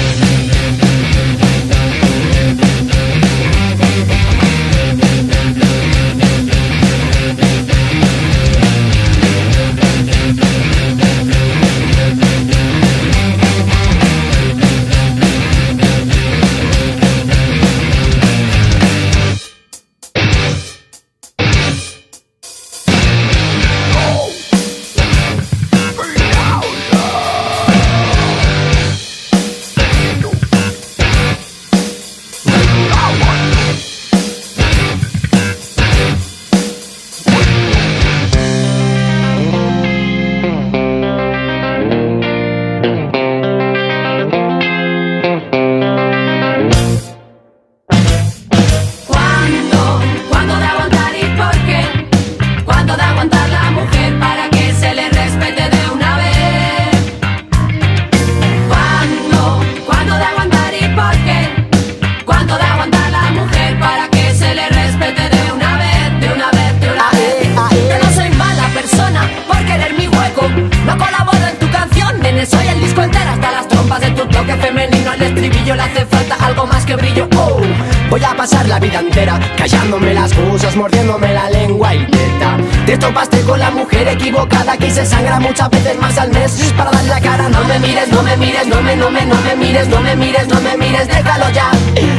Pasar 78.46 78.68
la 78.68 78.80
vida 78.80 79.00
entera 79.00 79.40
callándome 79.58 80.14
las 80.14 80.32
cosas, 80.32 80.76
mordiéndome 80.76 81.34
la 81.34 81.50
lengua 81.50 81.96
y 81.96 82.06
teta. 82.06 82.58
Te 82.86 82.96
topaste 82.96 83.42
con 83.42 83.60
la 83.60 83.72
mujer 83.72 84.08
equivocada, 84.08 84.74
aquí 84.74 84.92
se 84.92 85.04
sangra 85.04 85.40
muchas 85.40 85.68
veces 85.72 85.98
más 86.00 86.16
al 86.20 86.30
mes 86.30 86.52
para 86.78 86.92
dar 86.92 87.06
la 87.06 87.20
cara. 87.22 87.50
No 87.50 87.64
me 87.64 87.80
mires, 87.80 88.08
no 88.10 88.22
me 88.22 88.38
mires, 88.38 88.68
no 88.68 88.84
me, 88.84 88.96
no 88.96 89.10
me, 89.10 89.26
no 89.26 89.36
me 89.42 89.56
mires, 89.56 89.88
no 89.88 90.00
me 90.00 90.16
mires, 90.16 90.48
no 90.48 90.62
me 90.62 90.78
mires, 90.78 91.08
déjalo 91.08 91.50
ya. 91.50 91.72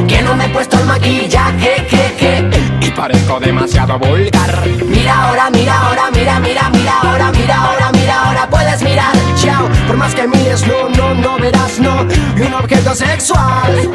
Que 0.08 0.20
no 0.22 0.34
me 0.34 0.46
he 0.46 0.48
puesto 0.48 0.76
el 0.80 0.86
maquillaje, 0.86 1.86
que, 1.88 2.14
que. 2.18 2.86
Y 2.86 2.90
parezco 2.90 3.38
demasiado 3.38 3.96
vulgar. 3.96 4.68
Mira 4.84 5.28
ahora, 5.28 5.48
mira 5.50 5.80
ahora, 5.80 6.10
mira, 6.12 6.40
mira, 6.40 6.68
mira 6.70 7.00
ahora, 7.02 7.30
mira 7.30 7.54
ahora, 7.54 7.92
mira 7.92 8.24
ahora, 8.24 8.50
puedes 8.50 8.82
mirar. 8.82 9.14
Chao, 9.36 9.68
por 9.86 9.96
más 9.96 10.12
que 10.12 10.26
mires, 10.26 10.66
no, 10.66 10.88
no, 10.88 11.14
no 11.14 11.38
verás, 11.38 11.78
no, 11.78 12.00
un 12.00 12.54
objeto 12.54 12.96
sexual. 12.96 13.90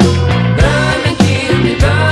Burn 0.56 1.02
me, 1.62 2.11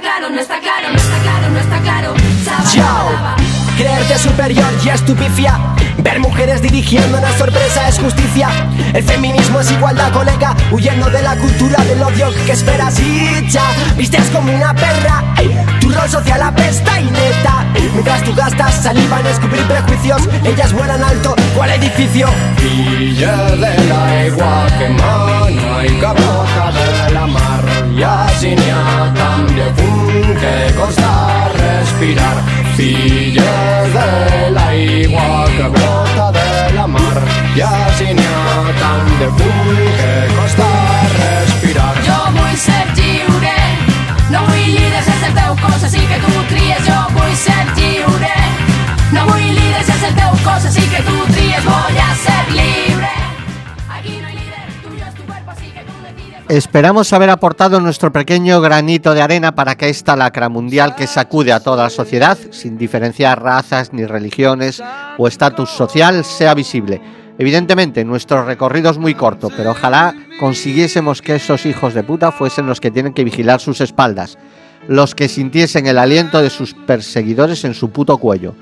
claro, 0.00 0.30
no 0.30 0.40
está 0.40 0.58
claro. 0.60 0.90
No 0.90 0.96
está 0.96 1.18
claro, 1.18 1.50
no 1.50 1.58
está 1.58 1.78
claro, 1.80 2.14
no 2.14 2.14
está 2.14 2.14
claro, 2.14 2.14
no 2.14 2.28
está 2.30 2.56
claro, 2.56 3.04
no 3.10 3.18
está 3.20 3.30
claro, 3.30 3.36
no 3.76 3.92
está 3.92 4.06
claro. 4.06 4.18
superior 4.18 4.72
y 4.84 4.88
estupifia. 4.88 5.58
Ver 5.98 6.18
mujeres 6.20 6.62
dirigiendo 6.62 7.18
una 7.18 7.36
sorpresa 7.36 7.88
es 7.88 7.98
justicia. 7.98 8.48
El 8.94 9.02
feminismo 9.02 9.60
es 9.60 9.70
igualdad, 9.70 10.12
colega, 10.12 10.56
huyendo 10.70 11.10
de 11.10 11.22
la 11.22 11.36
cultura 11.36 11.82
del 11.84 12.02
odio 12.02 12.32
que 12.46 12.52
esperas 12.52 12.98
y 13.00 13.46
ya. 13.48 13.64
Vistes 13.96 14.28
como 14.30 14.52
una 14.52 14.74
perra, 14.74 15.22
tu 15.80 15.90
rol 15.90 16.08
social 16.08 16.42
apesta 16.42 17.00
y 17.00 17.04
neta. 17.04 17.66
Mientras 17.92 18.22
tú 18.24 18.34
gastas 18.34 18.82
saliva 18.82 19.18
en 19.20 19.26
descubrir 19.26 19.62
prejuicios, 19.64 20.22
ellas 20.44 20.72
vuelan 20.72 21.04
alto, 21.04 21.34
¿cuál 21.54 21.70
edificio? 21.70 22.28
Filla 22.56 23.50
de 23.56 23.76
l'aigua 23.88 24.66
que 24.78 24.88
mana 24.88 25.84
i 25.84 25.88
que 25.88 26.12
brota 26.16 26.72
de 26.72 27.14
la 27.14 27.26
mar 27.26 27.64
i 27.96 28.02
així 28.02 28.54
Cũng. 30.76 30.99
Esperamos 56.50 57.12
haber 57.12 57.30
aportado 57.30 57.78
nuestro 57.78 58.10
pequeño 58.10 58.60
granito 58.60 59.14
de 59.14 59.22
arena 59.22 59.54
para 59.54 59.76
que 59.76 59.88
esta 59.88 60.16
lacra 60.16 60.48
mundial 60.48 60.96
que 60.96 61.06
sacude 61.06 61.52
a 61.52 61.60
toda 61.60 61.84
la 61.84 61.90
sociedad, 61.90 62.36
sin 62.50 62.76
diferenciar 62.76 63.40
razas 63.40 63.92
ni 63.92 64.04
religiones 64.04 64.82
o 65.16 65.28
estatus 65.28 65.70
social, 65.70 66.24
sea 66.24 66.54
visible. 66.54 67.00
Evidentemente, 67.38 68.04
nuestro 68.04 68.44
recorrido 68.44 68.90
es 68.90 68.98
muy 68.98 69.14
corto, 69.14 69.48
pero 69.56 69.70
ojalá 69.70 70.12
consiguiésemos 70.40 71.22
que 71.22 71.36
esos 71.36 71.66
hijos 71.66 71.94
de 71.94 72.02
puta 72.02 72.32
fuesen 72.32 72.66
los 72.66 72.80
que 72.80 72.90
tienen 72.90 73.14
que 73.14 73.22
vigilar 73.22 73.60
sus 73.60 73.80
espaldas, 73.80 74.36
los 74.88 75.14
que 75.14 75.28
sintiesen 75.28 75.86
el 75.86 75.98
aliento 75.98 76.42
de 76.42 76.50
sus 76.50 76.74
perseguidores 76.74 77.64
en 77.64 77.74
su 77.74 77.90
puto 77.90 78.18
cuello. 78.18 78.56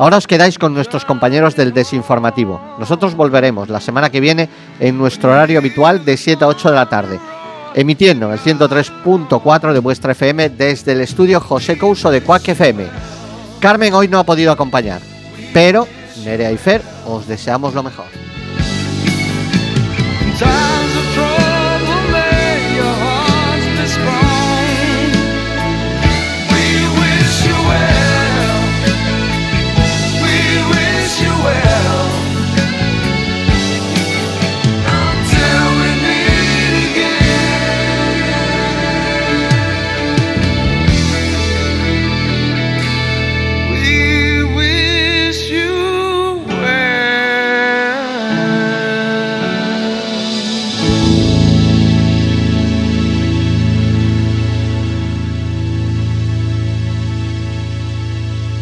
Ahora 0.00 0.16
os 0.16 0.26
quedáis 0.26 0.56
con 0.56 0.72
nuestros 0.72 1.04
compañeros 1.04 1.56
del 1.56 1.74
desinformativo. 1.74 2.58
Nosotros 2.78 3.14
volveremos 3.14 3.68
la 3.68 3.80
semana 3.80 4.08
que 4.08 4.20
viene 4.20 4.48
en 4.80 4.96
nuestro 4.96 5.30
horario 5.30 5.58
habitual 5.58 6.06
de 6.06 6.16
7 6.16 6.42
a 6.42 6.48
8 6.48 6.70
de 6.70 6.74
la 6.74 6.88
tarde, 6.88 7.20
emitiendo 7.74 8.24
en 8.24 8.32
el 8.32 8.38
103.4 8.38 9.74
de 9.74 9.78
vuestra 9.78 10.12
FM 10.12 10.48
desde 10.48 10.92
el 10.92 11.02
estudio 11.02 11.38
José 11.38 11.76
Couso 11.76 12.10
de 12.10 12.22
Cuac 12.22 12.48
FM. 12.48 12.86
Carmen 13.60 13.92
hoy 13.92 14.08
no 14.08 14.18
ha 14.18 14.24
podido 14.24 14.52
acompañar, 14.52 15.02
pero 15.52 15.86
Nerea 16.24 16.50
y 16.50 16.56
Fer 16.56 16.80
os 17.06 17.28
deseamos 17.28 17.74
lo 17.74 17.82
mejor. 17.82 18.19